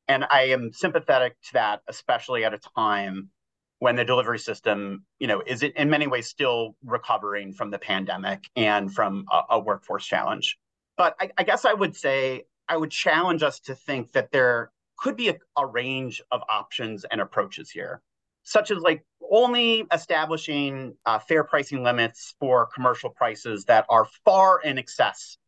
And 0.09 0.25
I 0.31 0.44
am 0.44 0.73
sympathetic 0.73 1.37
to 1.42 1.53
that, 1.53 1.83
especially 1.87 2.44
at 2.44 2.55
a 2.55 2.59
time 2.77 3.31
when 3.79 3.96
the 3.96 4.05
delivery 4.05 4.38
system, 4.38 5.05
you 5.18 5.27
know, 5.27 5.42
is 5.46 5.62
in 5.62 5.88
many 5.88 6.07
ways 6.07 6.27
still 6.27 6.77
recovering 6.85 7.53
from 7.53 7.70
the 7.70 7.79
pandemic 7.79 8.44
and 8.57 8.92
from 8.92 9.25
a, 9.31 9.42
a 9.51 9.59
workforce 9.61 10.05
challenge. 10.05 10.59
But 10.96 11.14
I, 11.20 11.31
I, 11.38 11.44
guess 11.44 11.64
I 11.64 11.73
would 11.73 11.96
say 11.96 12.44
I 12.68 12.77
would 12.77 12.90
challenge 12.90 13.42
us 13.42 13.61
to 13.61 13.75
think 13.75 14.12
that 14.12 14.33
there 14.33 14.70
could 14.99 15.16
be 15.16 15.31
a, 15.31 15.38
a 15.57 15.66
range 15.66 16.20
of 16.31 16.42
options 16.51 17.05
and 17.05 17.20
approaches 17.20 17.70
here. 17.70 18.03
Such 18.42 18.70
as 18.70 18.79
like 18.79 19.05
only 19.31 19.85
establishing 19.92 20.94
uh, 21.07 21.18
fair 21.18 21.44
pricing 21.44 21.83
limits 21.83 22.35
for 22.40 22.66
commercial 22.66 23.11
prices 23.11 23.64
that 23.66 23.87
are 23.88 24.07
far 24.24 24.61
in 24.61 24.79
excess 24.79 25.38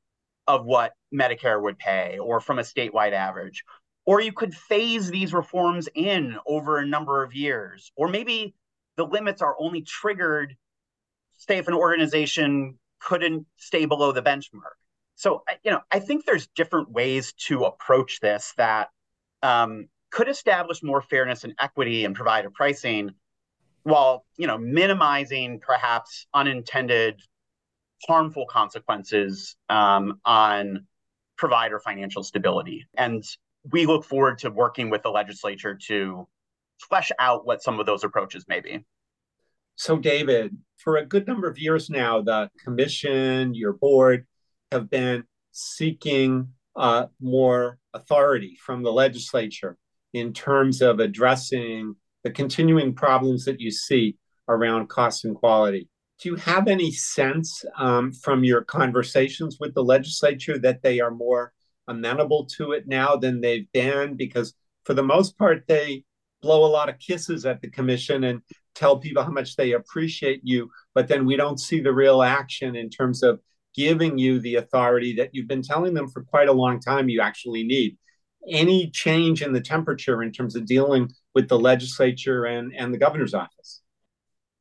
of 0.46 0.64
what 0.64 0.92
Medicare 1.14 1.61
would 1.61 1.78
pay 1.78 2.18
or 2.18 2.40
from 2.40 2.59
a 2.59 2.62
statewide 2.62 3.12
average. 3.12 3.64
Or 4.05 4.20
you 4.20 4.33
could 4.33 4.55
phase 4.55 5.11
these 5.11 5.33
reforms 5.33 5.88
in 5.94 6.37
over 6.46 6.78
a 6.78 6.87
number 6.87 7.22
of 7.22 7.35
years. 7.35 7.92
Or 7.96 8.09
maybe 8.09 8.55
the 8.96 9.07
limits 9.07 9.42
are 9.42 9.57
only 9.59 9.83
triggered, 9.83 10.57
say, 11.37 11.59
if 11.59 11.68
an 11.68 11.74
organization 11.74 12.78
couldn't 13.00 13.46
stay 13.57 13.85
below 13.85 14.12
the 14.12 14.22
benchmark. 14.22 14.76
So, 15.14 15.44
you 15.62 15.70
know, 15.70 15.81
I 15.90 16.00
think 16.00 16.24
there's 16.24 16.48
different 16.48 16.90
ways 16.90 17.33
to 17.46 17.64
approach 17.64 18.20
this 18.20 18.55
that 18.57 18.88
um, 19.42 19.88
could 20.12 20.29
establish 20.29 20.83
more 20.83 21.01
fairness 21.01 21.42
and 21.42 21.55
equity 21.59 22.05
and 22.05 22.14
provider 22.14 22.51
pricing 22.51 23.11
while, 23.83 24.25
you 24.37 24.46
know, 24.46 24.59
minimizing 24.59 25.59
perhaps 25.59 26.27
unintended 26.35 27.20
harmful 28.07 28.46
consequences 28.46 29.57
um, 29.68 30.20
on 30.25 30.87
provider 31.37 31.81
financial 31.81 32.22
stability. 32.22 32.87
And 32.96 33.25
we 33.70 33.87
look 33.87 34.05
forward 34.05 34.38
to 34.40 34.51
working 34.51 34.90
with 34.90 35.03
the 35.03 35.11
legislature 35.11 35.79
to 35.87 36.29
flesh 36.79 37.11
out 37.18 37.46
what 37.46 37.62
some 37.62 37.81
of 37.81 37.87
those 37.87 38.05
approaches 38.05 38.44
may 38.46 38.61
be. 38.61 38.85
So, 39.77 39.96
David, 39.96 40.57
for 40.77 40.98
a 40.98 41.07
good 41.07 41.27
number 41.27 41.48
of 41.48 41.59
years 41.59 41.88
now, 41.88 42.20
the 42.20 42.51
commission, 42.62 43.55
your 43.55 43.72
board 43.72 44.27
have 44.70 44.90
been 44.90 45.25
seeking 45.53 46.48
uh, 46.77 47.07
more 47.20 47.79
authority 47.94 48.59
from 48.61 48.83
the 48.83 48.92
legislature 48.92 49.79
in 50.12 50.33
terms 50.33 50.83
of 50.83 51.01
addressing 51.01 51.96
the 52.25 52.31
continuing 52.31 52.94
problems 52.94 53.44
that 53.44 53.61
you 53.61 53.70
see 53.70 54.16
around 54.48 54.88
cost 54.88 55.25
and 55.25 55.35
quality. 55.35 55.88
Do 56.20 56.29
you 56.29 56.37
have 56.37 56.68
any 56.68 56.92
sense 56.92 57.64
um, 57.77 58.12
from 58.12 58.44
your 58.44 58.62
conversations 58.62 59.59
with 59.59 59.75
the 59.75 59.83
legislature 59.83 60.59
that 60.59 60.83
they 60.83 61.01
are 61.01 61.11
more 61.11 61.53
amenable 61.88 62.46
to 62.57 62.72
it 62.72 62.87
now 62.87 63.16
than 63.16 63.40
they've 63.40 63.70
been? 63.72 64.16
Because 64.16 64.55
for 64.85 64.94
the 64.94 65.03
most 65.03 65.37
part, 65.37 65.64
they 65.66 66.05
blow 66.40 66.64
a 66.64 66.70
lot 66.70 66.88
of 66.88 66.98
kisses 66.98 67.46
at 67.46 67.61
the 67.61 67.70
commission 67.70 68.25
and 68.25 68.42
tell 68.75 68.98
people 68.98 69.22
how 69.22 69.31
much 69.31 69.57
they 69.57 69.72
appreciate 69.72 70.40
you, 70.42 70.70
but 70.94 71.09
then 71.09 71.25
we 71.25 71.37
don't 71.37 71.61
see 71.61 71.81
the 71.81 71.92
real 71.92 72.22
action 72.22 72.75
in 72.77 72.90
terms 72.90 73.22
of 73.22 73.40
giving 73.75 74.18
you 74.18 74.40
the 74.40 74.57
authority 74.57 75.14
that 75.16 75.31
you've 75.33 75.48
been 75.48 75.62
telling 75.62 75.94
them 75.94 76.09
for 76.09 76.22
quite 76.22 76.48
a 76.48 76.53
long 76.53 76.81
time 76.81 77.09
you 77.09 77.20
actually 77.20 77.64
need. 77.64 77.96
Any 78.48 78.90
change 78.90 79.42
in 79.42 79.52
the 79.52 79.61
temperature 79.61 80.22
in 80.22 80.33
terms 80.33 80.57
of 80.57 80.66
dealing 80.66 81.12
with 81.35 81.48
the 81.48 81.59
legislature 81.59 82.44
and, 82.44 82.74
and 82.74 82.92
the 82.92 82.98
governor's 82.98 83.35
office? 83.35 83.81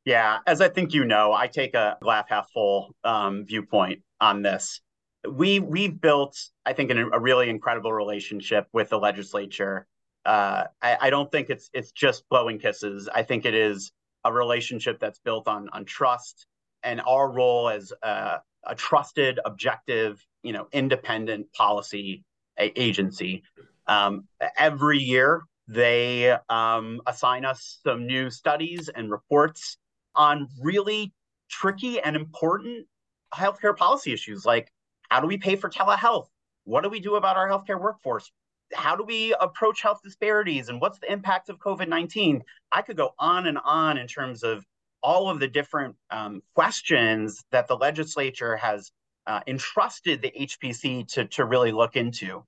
Yeah, 0.05 0.39
as 0.47 0.61
I 0.61 0.69
think 0.69 0.93
you 0.93 1.05
know, 1.05 1.33
I 1.33 1.47
take 1.47 1.75
a 1.75 1.97
glass 2.01 2.25
half 2.29 2.49
full 2.51 2.95
um, 3.03 3.45
viewpoint 3.45 4.01
on 4.19 4.41
this. 4.41 4.81
We 5.29 5.59
we've 5.59 5.99
built, 5.99 6.37
I 6.65 6.73
think, 6.73 6.91
a 6.91 7.19
really 7.19 7.49
incredible 7.49 7.93
relationship 7.93 8.67
with 8.73 8.89
the 8.89 8.97
legislature. 8.97 9.85
Uh, 10.25 10.65
I, 10.81 10.97
I 11.01 11.09
don't 11.11 11.31
think 11.31 11.49
it's 11.49 11.69
it's 11.73 11.91
just 11.91 12.27
blowing 12.29 12.57
kisses. 12.57 13.07
I 13.13 13.21
think 13.21 13.45
it 13.45 13.53
is 13.53 13.91
a 14.23 14.33
relationship 14.33 14.99
that's 14.99 15.19
built 15.19 15.47
on 15.47 15.69
on 15.69 15.85
trust 15.85 16.47
and 16.83 17.01
our 17.01 17.31
role 17.31 17.69
as 17.69 17.93
a, 18.01 18.39
a 18.65 18.75
trusted, 18.75 19.39
objective, 19.45 20.25
you 20.43 20.53
know, 20.53 20.67
independent 20.71 21.51
policy 21.53 22.23
agency. 22.57 23.43
Um, 23.91 24.27
every 24.57 24.99
year, 24.99 25.43
they 25.67 26.35
um, 26.49 27.01
assign 27.05 27.45
us 27.45 27.79
some 27.83 28.07
new 28.07 28.29
studies 28.29 28.89
and 28.89 29.11
reports 29.11 29.77
on 30.15 30.47
really 30.61 31.13
tricky 31.49 31.99
and 31.99 32.15
important 32.15 32.87
healthcare 33.33 33.75
policy 33.75 34.11
issues 34.11 34.45
like 34.45 34.71
how 35.09 35.19
do 35.19 35.27
we 35.27 35.37
pay 35.37 35.55
for 35.55 35.69
telehealth? 35.69 36.27
What 36.63 36.83
do 36.83 36.89
we 36.89 36.99
do 36.99 37.15
about 37.15 37.37
our 37.37 37.49
healthcare 37.49 37.79
workforce? 37.79 38.31
how 38.73 38.95
do 38.95 39.03
we 39.03 39.35
approach 39.39 39.81
health 39.81 40.01
disparities 40.03 40.69
and 40.69 40.81
what's 40.81 40.99
the 40.99 41.11
impact 41.11 41.49
of 41.49 41.59
COVID 41.59 41.87
19? 41.87 42.43
I 42.71 42.81
could 42.81 42.97
go 42.97 43.11
on 43.19 43.47
and 43.47 43.57
on 43.63 43.97
in 43.97 44.07
terms 44.07 44.43
of 44.43 44.65
all 45.03 45.29
of 45.29 45.39
the 45.39 45.47
different 45.47 45.95
um, 46.09 46.41
questions 46.53 47.43
that 47.51 47.67
the 47.67 47.75
legislature 47.75 48.55
has 48.55 48.91
uh, 49.27 49.41
entrusted 49.47 50.21
the 50.21 50.31
HPC 50.31 51.07
to, 51.13 51.25
to 51.25 51.45
really 51.45 51.71
look 51.71 51.95
into. 51.95 52.43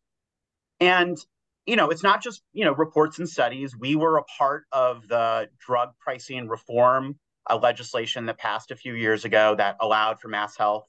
And, 0.79 1.17
you 1.65 1.76
know, 1.76 1.89
it's 1.89 2.04
not 2.04 2.21
just, 2.21 2.41
you 2.52 2.65
know, 2.65 2.73
reports 2.73 3.19
and 3.19 3.28
studies. 3.28 3.76
We 3.78 3.95
were 3.95 4.17
a 4.17 4.23
part 4.23 4.65
of 4.71 5.08
the 5.08 5.49
drug 5.65 5.89
pricing 5.99 6.47
reform 6.47 7.17
uh, 7.49 7.58
legislation 7.58 8.26
that 8.26 8.38
passed 8.38 8.71
a 8.71 8.76
few 8.76 8.93
years 8.93 9.26
ago 9.26 9.56
that 9.56 9.78
allowed 9.80 10.19
for 10.19 10.28
Mass 10.28 10.58
Health 10.58 10.86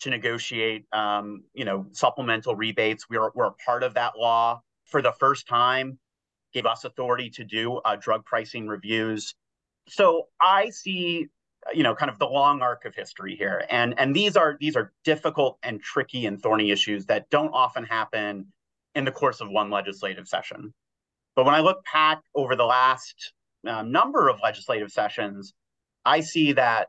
to 0.00 0.10
negotiate, 0.10 0.86
um, 0.92 1.44
you 1.54 1.64
know, 1.64 1.86
supplemental 1.92 2.54
rebates. 2.54 3.08
We 3.08 3.18
were, 3.18 3.32
we're 3.34 3.46
a 3.46 3.52
part 3.52 3.82
of 3.82 3.94
that 3.94 4.14
law 4.18 4.60
for 4.84 5.02
the 5.02 5.12
first 5.12 5.46
time, 5.48 5.98
gave 6.52 6.66
us 6.66 6.84
authority 6.84 7.30
to 7.30 7.44
do 7.44 7.76
uh, 7.78 7.96
drug 7.96 8.24
pricing 8.24 8.66
reviews. 8.66 9.34
So 9.88 10.28
I 10.40 10.70
see, 10.70 11.28
you 11.74 11.82
know, 11.82 11.94
kind 11.94 12.10
of 12.10 12.18
the 12.18 12.26
long 12.26 12.62
arc 12.62 12.84
of 12.84 12.94
history 12.94 13.36
here, 13.36 13.64
and 13.70 13.98
and 13.98 14.14
these 14.14 14.36
are 14.36 14.56
these 14.60 14.76
are 14.76 14.92
difficult 15.04 15.58
and 15.62 15.80
tricky 15.80 16.26
and 16.26 16.40
thorny 16.40 16.70
issues 16.70 17.06
that 17.06 17.28
don't 17.30 17.52
often 17.52 17.84
happen 17.84 18.46
in 18.96 19.04
the 19.04 19.12
course 19.12 19.40
of 19.40 19.48
one 19.48 19.70
legislative 19.70 20.26
session. 20.26 20.74
But 21.36 21.44
when 21.44 21.54
I 21.54 21.60
look 21.60 21.84
back 21.92 22.22
over 22.34 22.56
the 22.56 22.64
last 22.64 23.32
uh, 23.66 23.82
number 23.82 24.28
of 24.28 24.40
legislative 24.42 24.90
sessions, 24.90 25.54
I 26.04 26.20
see 26.20 26.52
that 26.54 26.88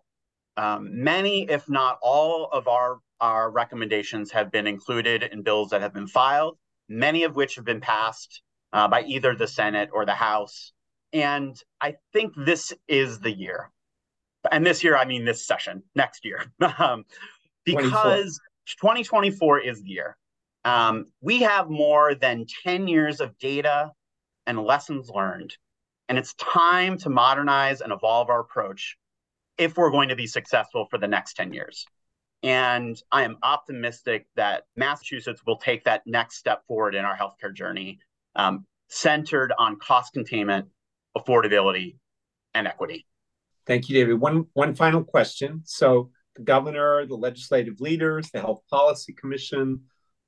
um, 0.56 1.04
many, 1.04 1.48
if 1.50 1.70
not 1.70 2.00
all, 2.02 2.50
of 2.52 2.68
our 2.68 2.98
our 3.20 3.50
recommendations 3.50 4.32
have 4.32 4.52
been 4.52 4.68
included 4.68 5.24
in 5.24 5.42
bills 5.42 5.70
that 5.70 5.82
have 5.82 5.94
been 5.94 6.08
filed 6.08 6.58
many 6.90 7.24
of 7.24 7.36
which 7.36 7.56
have 7.56 7.66
been 7.66 7.82
passed 7.82 8.42
uh, 8.74 8.88
by 8.88 9.04
either 9.04 9.36
the 9.36 9.48
Senate 9.48 9.90
or 9.94 10.06
the 10.06 10.14
House. 10.14 10.72
And 11.14 11.56
I 11.82 11.96
think 12.14 12.34
this 12.36 12.74
is 12.88 13.20
the 13.20 13.32
year. 13.32 13.72
And 14.52 14.66
this 14.66 14.84
year, 14.84 14.96
I 14.96 15.06
mean 15.06 15.26
this 15.26 15.46
session, 15.46 15.84
next 15.96 16.24
year, 16.24 16.46
um, 16.80 17.06
because 17.66 18.40
2024 18.80 19.60
is 19.60 19.84
the 19.84 19.90
year. 19.90 20.18
Um, 20.68 21.06
we 21.22 21.44
have 21.44 21.70
more 21.70 22.14
than 22.14 22.46
10 22.66 22.90
years 22.90 23.22
of 23.22 23.38
data 23.38 23.94
and 24.46 24.60
lessons 24.60 25.10
learned. 25.10 25.56
And 26.10 26.18
it's 26.18 26.34
time 26.34 26.98
to 27.00 27.10
modernize 27.10 27.80
and 27.80 27.94
evolve 27.94 28.30
our 28.30 28.42
approach 28.42 28.98
if 29.58 29.78
we're 29.78 29.92
going 29.92 30.10
to 30.10 30.18
be 30.18 30.28
successful 30.28 30.86
for 30.90 30.98
the 30.98 31.08
next 31.08 31.36
10 31.36 31.54
years. 31.54 31.86
And 32.44 33.02
I 33.14 33.24
am 33.24 33.38
optimistic 33.44 34.28
that 34.36 34.64
Massachusetts 34.76 35.42
will 35.48 35.56
take 35.56 35.86
that 35.86 36.02
next 36.06 36.36
step 36.36 36.64
forward 36.68 36.96
in 36.96 37.06
our 37.06 37.16
healthcare 37.16 37.54
journey, 37.54 38.00
um, 38.36 38.66
centered 38.90 39.54
on 39.58 39.78
cost 39.78 40.12
containment, 40.12 40.68
affordability, 41.18 41.96
and 42.54 42.68
equity. 42.68 43.06
Thank 43.66 43.88
you, 43.88 43.96
David. 43.96 44.20
One 44.20 44.48
one 44.52 44.76
final 44.76 45.06
question. 45.06 45.62
So 45.64 46.12
the 46.36 46.44
governor, 46.44 47.06
the 47.06 47.16
legislative 47.16 47.80
leaders, 47.80 48.30
the 48.32 48.42
Health 48.42 48.64
Policy 48.70 49.14
Commission, 49.14 49.84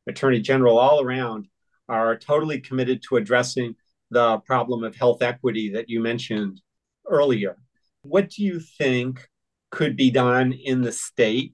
Attorney 0.10 0.40
General, 0.40 0.78
all 0.78 1.02
around 1.02 1.48
are 1.88 2.18
totally 2.18 2.60
committed 2.60 3.02
to 3.04 3.18
addressing 3.18 3.76
the 4.12 4.40
problem 4.40 4.84
of 4.84 4.96
health 4.96 5.22
equity 5.22 5.72
that 5.74 5.90
you 5.90 6.02
mentioned 6.02 6.62
earlier. 7.08 7.58
What 8.02 8.30
do 8.30 8.44
you 8.44 8.60
think 8.60 9.28
could 9.72 9.96
be 9.96 10.12
done 10.12 10.52
in 10.52 10.82
the 10.82 10.92
state 10.92 11.54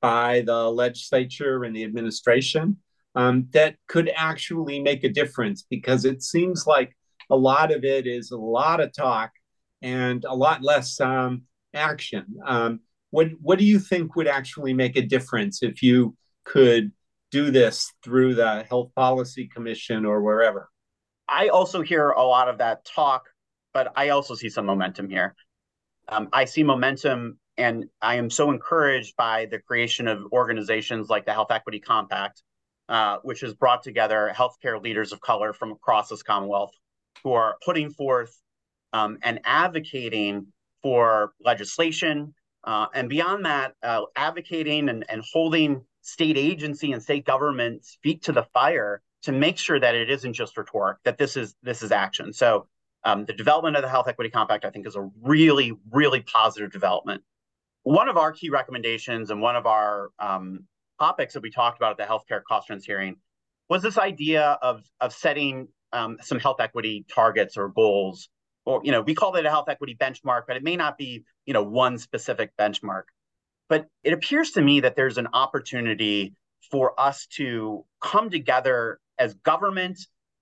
by 0.00 0.42
the 0.42 0.70
legislature 0.70 1.64
and 1.64 1.74
the 1.74 1.84
administration 1.84 2.78
um, 3.14 3.48
that 3.52 3.76
could 3.88 4.10
actually 4.14 4.80
make 4.80 5.04
a 5.04 5.08
difference 5.08 5.64
because 5.70 6.04
it 6.04 6.22
seems 6.22 6.66
like 6.66 6.96
a 7.30 7.36
lot 7.36 7.72
of 7.72 7.84
it 7.84 8.06
is 8.06 8.30
a 8.30 8.36
lot 8.36 8.80
of 8.80 8.92
talk 8.92 9.30
and 9.82 10.24
a 10.24 10.34
lot 10.34 10.62
less 10.62 11.00
um, 11.00 11.42
action. 11.72 12.26
Um, 12.44 12.80
what 13.10 13.28
what 13.40 13.58
do 13.58 13.64
you 13.64 13.78
think 13.78 14.16
would 14.16 14.26
actually 14.26 14.74
make 14.74 14.96
a 14.96 15.02
difference 15.02 15.62
if 15.62 15.82
you 15.82 16.16
could 16.44 16.92
do 17.34 17.50
this 17.50 17.92
through 18.04 18.36
the 18.36 18.62
Health 18.68 18.94
Policy 18.94 19.48
Commission 19.48 20.06
or 20.06 20.22
wherever? 20.22 20.70
I 21.28 21.48
also 21.48 21.82
hear 21.82 22.10
a 22.10 22.22
lot 22.22 22.48
of 22.48 22.58
that 22.58 22.84
talk, 22.84 23.24
but 23.72 23.92
I 23.96 24.10
also 24.10 24.36
see 24.36 24.48
some 24.48 24.66
momentum 24.66 25.08
here. 25.08 25.34
Um, 26.08 26.28
I 26.32 26.44
see 26.44 26.62
momentum 26.62 27.40
and 27.56 27.86
I 28.00 28.16
am 28.16 28.30
so 28.30 28.52
encouraged 28.52 29.16
by 29.16 29.46
the 29.46 29.58
creation 29.58 30.06
of 30.06 30.24
organizations 30.32 31.08
like 31.08 31.26
the 31.26 31.32
Health 31.32 31.50
Equity 31.50 31.80
Compact, 31.80 32.40
uh, 32.88 33.16
which 33.24 33.40
has 33.40 33.52
brought 33.52 33.82
together 33.82 34.32
healthcare 34.32 34.80
leaders 34.80 35.12
of 35.12 35.20
color 35.20 35.52
from 35.52 35.72
across 35.72 36.10
this 36.10 36.22
Commonwealth 36.22 36.72
who 37.24 37.32
are 37.32 37.56
putting 37.64 37.90
forth 37.90 38.32
um, 38.92 39.18
and 39.22 39.40
advocating 39.44 40.46
for 40.84 41.32
legislation. 41.40 42.32
Uh, 42.62 42.86
and 42.94 43.08
beyond 43.08 43.44
that, 43.44 43.74
uh, 43.82 44.02
advocating 44.14 44.88
and, 44.88 45.04
and 45.08 45.24
holding 45.32 45.84
state 46.04 46.38
agency 46.38 46.92
and 46.92 47.02
state 47.02 47.24
governments 47.24 47.90
speak 47.90 48.22
to 48.22 48.32
the 48.32 48.44
fire 48.54 49.02
to 49.22 49.32
make 49.32 49.58
sure 49.58 49.80
that 49.80 49.94
it 49.94 50.08
isn't 50.10 50.34
just 50.34 50.56
rhetoric, 50.56 50.98
that 51.04 51.18
this 51.18 51.36
is 51.36 51.56
this 51.62 51.82
is 51.82 51.90
action. 51.90 52.32
So 52.32 52.66
Um, 53.06 53.26
the 53.26 53.36
development 53.36 53.76
of 53.76 53.82
the 53.82 53.92
Health 53.94 54.08
Equity 54.08 54.30
Compact, 54.30 54.64
I 54.64 54.70
think, 54.70 54.86
is 54.86 54.96
a 54.96 55.10
really, 55.20 55.72
really 55.92 56.22
positive 56.22 56.70
development. 56.72 57.20
One 57.82 58.08
of 58.08 58.16
our 58.16 58.32
key 58.32 58.48
recommendations 58.48 59.30
and 59.30 59.42
one 59.42 59.56
of 59.60 59.66
our 59.66 60.08
um, 60.18 60.46
topics 60.98 61.34
that 61.34 61.42
we 61.42 61.50
talked 61.50 61.76
about 61.78 61.90
at 61.94 61.98
the 61.98 62.08
healthcare 62.12 62.42
cost 62.48 62.66
trends 62.66 62.86
hearing 62.86 63.16
was 63.68 63.82
this 63.82 63.98
idea 63.98 64.58
of, 64.62 64.76
of 65.04 65.12
setting 65.12 65.68
um, 65.92 66.16
some 66.22 66.38
health 66.40 66.60
equity 66.60 67.04
targets 67.14 67.58
or 67.58 67.68
goals. 67.68 68.30
Or, 68.64 68.80
you 68.82 68.92
know, 68.94 69.02
we 69.02 69.14
call 69.14 69.36
it 69.36 69.44
a 69.44 69.50
health 69.50 69.68
equity 69.68 69.94
benchmark, 70.04 70.44
but 70.48 70.56
it 70.56 70.64
may 70.64 70.76
not 70.76 70.96
be, 70.96 71.24
you 71.44 71.52
know, 71.52 71.62
one 71.62 71.98
specific 71.98 72.56
benchmark. 72.56 73.04
But 73.68 73.86
it 74.02 74.12
appears 74.12 74.52
to 74.52 74.62
me 74.62 74.80
that 74.80 74.96
there's 74.96 75.18
an 75.18 75.28
opportunity 75.32 76.34
for 76.70 76.98
us 77.00 77.26
to 77.36 77.84
come 78.00 78.30
together 78.30 78.98
as 79.18 79.34
government, 79.34 79.98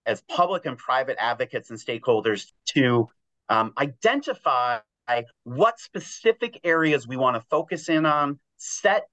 as 0.07 0.23
public 0.23 0.67
and 0.67 0.77
private 0.77 1.17
advocates 1.21 1.71
and 1.71 1.79
stakeholders 1.79 2.51
to 2.67 3.09
um, 3.49 3.73
identify 3.79 4.79
what 5.45 5.79
specific 5.79 6.59
areas 6.65 7.07
we 7.07 7.17
want 7.17 7.37
to 7.37 7.47
focus 7.51 7.89
in 7.89 8.07
on, 8.07 8.39
set 8.57 9.05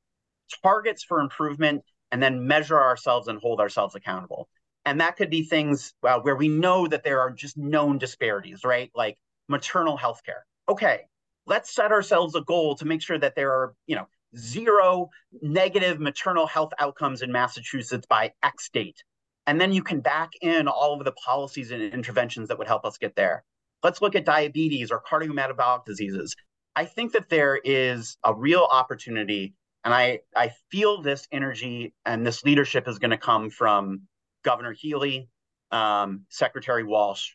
targets 0.64 1.04
for 1.04 1.20
improvement, 1.20 1.84
and 2.12 2.24
then 2.24 2.48
measure 2.48 2.80
ourselves 2.80 3.28
and 3.28 3.40
hold 3.40 3.60
ourselves 3.60 3.96
accountable. 3.96 4.48
And 4.86 5.02
that 5.02 5.18
could 5.18 5.30
be 5.30 5.44
things 5.44 5.94
uh, 6.08 6.20
where 6.20 6.36
we 6.36 6.48
know 6.48 6.88
that 6.88 7.04
there 7.04 7.20
are 7.20 7.32
just 7.32 7.58
known 7.58 7.98
disparities, 7.98 8.64
right? 8.64 8.90
Like 8.96 9.18
maternal 9.48 9.98
health 9.98 10.22
care. 10.26 10.46
Okay, 10.68 11.02
let's 11.50 11.74
set 11.74 11.92
ourselves 11.92 12.36
a 12.36 12.42
goal 12.42 12.76
to 12.76 12.86
make 12.86 13.02
sure 13.02 13.18
that 13.18 13.36
there 13.36 13.52
are, 13.52 13.74
you 13.88 13.96
know, 13.96 14.08
zero 14.38 15.10
negative 15.42 16.00
maternal 16.00 16.46
health 16.46 16.72
outcomes 16.80 17.24
in 17.24 17.32
Massachusetts 17.32 18.06
by 18.08 18.32
X 18.44 18.70
date. 18.72 19.04
And 19.48 19.60
then 19.60 19.74
you 19.74 19.82
can 19.82 20.00
back 20.00 20.30
in 20.42 20.68
all 20.68 21.00
of 21.00 21.04
the 21.04 21.12
policies 21.12 21.72
and 21.72 21.82
interventions 21.82 22.48
that 22.48 22.60
would 22.60 22.68
help 22.68 22.86
us 22.86 23.00
get 23.00 23.16
there. 23.16 23.44
Let's 23.82 24.02
look 24.02 24.16
at 24.16 24.26
diabetes 24.26 24.92
or 24.92 25.02
cardiometabolic 25.02 25.86
diseases. 25.86 26.36
I 26.76 26.86
think 26.86 27.14
that 27.14 27.30
there 27.30 27.60
is 27.64 28.18
a 28.24 28.34
real 28.34 28.68
opportunity, 28.70 29.56
and 29.84 29.92
I, 29.94 30.20
I 30.36 30.52
feel 30.70 31.02
this 31.02 31.28
energy 31.32 31.96
and 32.06 32.26
this 32.26 32.44
leadership 32.44 32.88
is 32.88 33.00
going 33.00 33.12
to 33.12 33.18
come 33.18 33.50
from 33.50 34.02
Governor 34.44 34.74
Healey, 34.74 35.30
um, 35.72 36.26
Secretary 36.30 36.84
Walsh, 36.84 37.32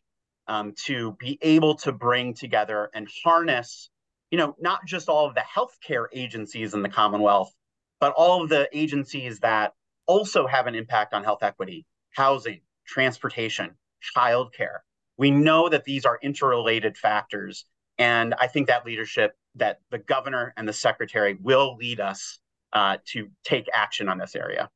um, 0.46 0.74
to 0.86 1.16
be 1.18 1.38
able 1.42 1.74
to 1.78 1.90
bring 1.92 2.34
together 2.34 2.90
and 2.94 3.08
harness 3.24 3.90
you 4.34 4.38
know, 4.38 4.56
not 4.58 4.84
just 4.84 5.08
all 5.08 5.28
of 5.28 5.36
the 5.36 5.42
healthcare 5.42 6.06
agencies 6.12 6.74
in 6.74 6.82
the 6.82 6.88
Commonwealth, 6.88 7.54
but 8.00 8.12
all 8.16 8.42
of 8.42 8.48
the 8.48 8.68
agencies 8.72 9.38
that 9.38 9.74
also 10.06 10.48
have 10.48 10.66
an 10.66 10.74
impact 10.74 11.14
on 11.14 11.22
health 11.22 11.44
equity, 11.44 11.86
housing, 12.10 12.60
transportation, 12.84 13.70
childcare. 14.16 14.78
We 15.16 15.30
know 15.30 15.68
that 15.68 15.84
these 15.84 16.04
are 16.04 16.18
interrelated 16.20 16.98
factors. 16.98 17.64
And 17.96 18.34
I 18.40 18.48
think 18.48 18.66
that 18.66 18.84
leadership, 18.84 19.36
that 19.54 19.78
the 19.92 19.98
governor 19.98 20.52
and 20.56 20.66
the 20.66 20.72
secretary 20.72 21.38
will 21.40 21.76
lead 21.76 22.00
us 22.00 22.40
uh, 22.72 22.96
to 23.12 23.28
take 23.44 23.68
action 23.72 24.08
on 24.08 24.18
this 24.18 24.34
area. 24.34 24.68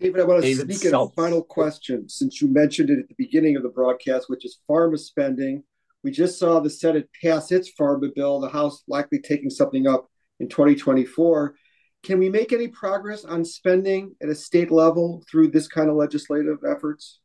David, 0.00 0.22
I 0.22 0.24
want 0.24 0.42
to 0.42 0.48
David 0.48 0.74
sneak 0.74 0.90
in 0.90 0.98
a 0.98 1.06
final 1.10 1.42
question 1.42 2.08
since 2.08 2.40
you 2.40 2.48
mentioned 2.48 2.88
it 2.88 2.98
at 2.98 3.08
the 3.08 3.14
beginning 3.18 3.56
of 3.56 3.62
the 3.62 3.68
broadcast, 3.68 4.30
which 4.30 4.46
is 4.46 4.58
pharma 4.66 4.98
spending 4.98 5.64
we 6.06 6.12
just 6.12 6.38
saw 6.38 6.60
the 6.60 6.70
Senate 6.70 7.10
pass 7.20 7.50
its 7.50 7.72
pharma 7.76 8.14
bill, 8.14 8.38
the 8.38 8.48
House 8.48 8.84
likely 8.86 9.18
taking 9.18 9.50
something 9.50 9.88
up 9.88 10.08
in 10.38 10.48
2024. 10.48 11.56
Can 12.04 12.20
we 12.20 12.28
make 12.28 12.52
any 12.52 12.68
progress 12.68 13.24
on 13.24 13.44
spending 13.44 14.14
at 14.22 14.28
a 14.28 14.34
state 14.36 14.70
level 14.70 15.24
through 15.28 15.48
this 15.48 15.66
kind 15.66 15.90
of 15.90 15.96
legislative 15.96 16.58
efforts? 16.64 17.18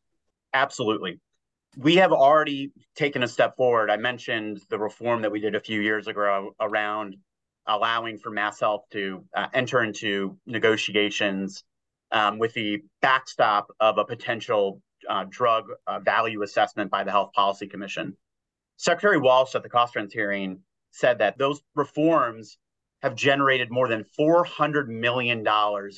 Absolutely. 0.56 1.20
We 1.78 1.98
have 1.98 2.12
already 2.12 2.72
taken 2.96 3.22
a 3.22 3.28
step 3.28 3.56
forward. 3.56 3.92
I 3.92 3.98
mentioned 3.98 4.60
the 4.72 4.80
reform 4.80 5.22
that 5.22 5.32
we 5.32 5.40
did 5.40 5.54
a 5.54 5.60
few 5.60 5.80
years 5.80 6.08
ago 6.08 6.56
around 6.60 7.18
allowing 7.68 8.18
for 8.18 8.32
MassHealth 8.32 8.90
to 8.94 9.24
uh, 9.38 9.46
enter 9.54 9.84
into 9.84 10.40
negotiations 10.48 11.64
um, 12.12 12.40
with 12.40 12.56
the 12.56 12.82
backstop 13.00 13.68
of 13.80 14.00
a 14.00 14.06
potential 14.06 14.82
uh, 15.08 15.26
drug 15.30 15.66
uh, 15.86 16.00
value 16.00 16.42
assessment 16.42 16.90
by 16.90 17.04
the 17.04 17.12
Health 17.12 17.32
Policy 17.34 17.68
Commission. 17.68 18.18
Secretary 18.82 19.20
Walsh 19.20 19.54
at 19.54 19.62
the 19.62 19.70
cost 19.70 19.94
trends 19.94 20.12
hearing 20.12 20.60
said 20.90 21.20
that 21.20 21.38
those 21.38 21.62
reforms 21.76 22.58
have 23.04 23.14
generated 23.14 23.70
more 23.70 23.88
than 23.88 24.04
$400 24.20 24.88
million 24.88 25.46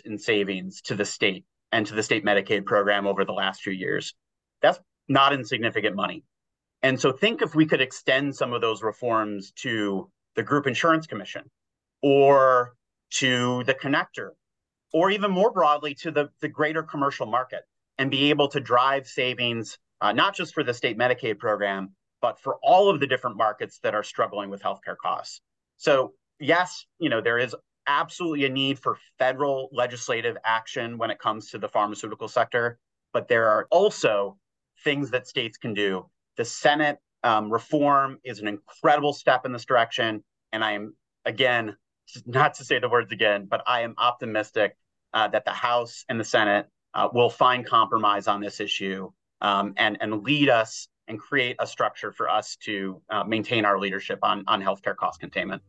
in 0.04 0.17
savings 0.17 0.82
to 0.82 0.93
the 0.93 1.06
state 1.06 1.46
and 1.72 1.86
to 1.88 1.96
the 1.96 2.04
state 2.04 2.26
Medicaid 2.26 2.65
program 2.65 3.08
over 3.08 3.24
the 3.24 3.32
last 3.32 3.62
few 3.62 3.72
years. 3.72 4.13
That's 4.62 4.82
not 5.08 5.32
insignificant 5.32 5.96
money. 5.96 6.26
And 6.82 7.00
so 7.00 7.13
think 7.13 7.41
if 7.41 7.56
we 7.56 7.65
could 7.65 7.80
extend 7.80 8.36
some 8.36 8.52
of 8.52 8.60
those 8.60 8.84
reforms 8.84 9.54
to 9.62 10.12
the 10.36 10.43
Group 10.43 10.67
Insurance 10.67 11.08
Commission 11.08 11.43
or 12.02 12.76
to 13.12 13.63
the 13.63 13.76
connector, 13.76 14.32
or 14.91 15.10
even 15.10 15.32
more 15.32 15.52
broadly 15.52 15.96
to 16.02 16.12
the, 16.12 16.32
the 16.41 16.50
greater 16.50 16.84
commercial 16.84 17.28
market 17.28 17.62
and 17.98 18.12
be 18.12 18.30
able 18.30 18.50
to 18.50 18.60
drive 18.60 19.08
savings, 19.08 19.78
uh, 20.02 20.12
not 20.12 20.36
just 20.36 20.54
for 20.54 20.65
the 20.65 20.74
state 20.74 20.98
Medicaid 20.98 21.39
program, 21.39 21.93
but 22.24 22.40
for 22.40 22.58
all 22.64 22.90
of 22.90 23.02
the 23.02 23.06
different 23.06 23.36
markets 23.36 23.80
that 23.84 23.94
are 23.94 24.02
struggling 24.02 24.50
with 24.50 24.64
healthcare 24.64 24.96
costs. 24.96 25.42
So, 25.76 26.14
yes, 26.40 26.86
you 26.98 27.10
know, 27.10 27.20
there 27.20 27.38
is 27.38 27.54
absolutely 27.86 28.46
a 28.46 28.50
need 28.50 28.80
for 28.80 28.98
federal 29.20 29.68
legislative 29.74 30.38
action 30.46 30.98
when 30.98 31.12
it 31.12 31.20
comes 31.20 31.52
to 31.52 31.58
the 31.58 31.68
pharmaceutical 31.68 32.30
sector, 32.30 32.80
but 33.12 33.28
there 33.28 33.50
are 33.50 33.68
also 33.72 34.38
things 34.86 35.12
that 35.12 35.28
states 35.28 35.58
can 35.58 35.74
do. 35.74 36.10
The 36.38 36.46
Senate 36.46 36.98
um, 37.24 37.52
reform 37.52 38.20
is 38.24 38.40
an 38.40 38.48
incredible 38.48 39.12
step 39.12 39.46
in 39.46 39.52
this 39.52 39.66
direction. 39.66 40.24
And 40.54 40.64
I 40.64 40.72
am, 40.72 40.96
again, 41.26 41.76
not 42.26 42.54
to 42.54 42.64
say 42.64 42.80
the 42.80 42.88
words 42.88 43.12
again, 43.12 43.48
but 43.50 43.64
I 43.68 43.82
am 43.82 43.96
optimistic 43.98 44.78
uh, 45.14 45.28
that 45.28 45.44
the 45.44 45.52
House 45.52 46.06
and 46.08 46.18
the 46.18 46.24
Senate 46.24 46.68
uh, 46.94 47.10
will 47.12 47.30
find 47.30 47.66
compromise 47.66 48.28
on 48.30 48.40
this 48.40 48.62
issue 48.62 49.12
um, 49.42 49.74
and, 49.76 49.98
and 50.00 50.24
lead 50.24 50.48
us 50.48 50.88
and 51.08 51.20
create 51.20 51.56
a 51.60 51.68
structure 51.68 52.12
for 52.12 52.30
us 52.30 52.56
to 52.63 53.02
uh, 53.10 53.24
maintain 53.24 53.66
our 53.66 53.80
leadership 53.80 54.20
on, 54.24 54.44
on 54.48 54.62
healthcare 54.62 54.96
cost 54.96 55.20
containment. 55.20 55.62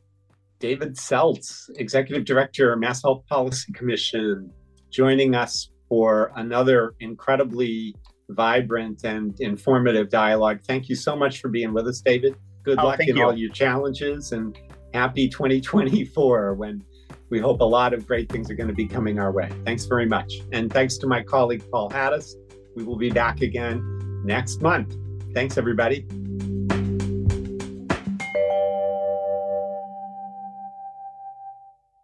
David 0.61 0.97
Seltz, 0.97 1.68
Executive 1.77 2.25
Director, 2.25 2.77
Mass 2.77 3.03
Health 3.03 3.25
Policy 3.29 3.73
Commission, 3.73 4.51
joining 4.90 5.35
us 5.35 5.70
for 5.88 6.33
another 6.37 6.94
incredibly 7.01 7.94
vibrant 8.31 9.05
and 9.05 9.38
informative 9.40 10.09
dialogue. 10.09 10.61
Thank 10.66 10.88
you 10.88 10.97
so 10.97 11.16
much 11.16 11.40
for 11.40 11.49
being 11.49 11.75
with 11.75 11.87
us, 11.87 12.01
David. 12.01 12.37
Good 12.62 12.79
oh, 12.79 12.87
luck 12.87 13.01
in 13.01 13.16
you. 13.16 13.25
all 13.25 13.37
your 13.37 13.51
challenges 13.51 14.33
and 14.33 14.59
happy 14.94 15.29
2024 15.29 16.55
when 16.55 16.83
we 17.29 17.38
hope 17.38 17.61
a 17.61 17.64
lot 17.64 17.92
of 17.92 18.07
great 18.07 18.31
things 18.31 18.51
are 18.51 18.55
going 18.55 18.68
to 18.68 18.75
be 18.75 18.87
coming 18.87 19.18
our 19.18 19.33
way. 19.33 19.51
Thanks 19.64 19.85
very 19.85 20.07
much. 20.07 20.33
And 20.53 20.73
thanks 20.73 20.97
to 20.99 21.07
my 21.07 21.23
colleague, 21.23 21.64
Paul 21.70 21.90
Hattis. 21.90 22.35
We 22.77 22.85
will 22.85 22.97
be 22.97 23.11
back 23.11 23.42
again 23.42 24.23
next 24.25 24.62
month. 24.62 24.97
Thanks, 25.35 25.59
everybody. 25.59 26.24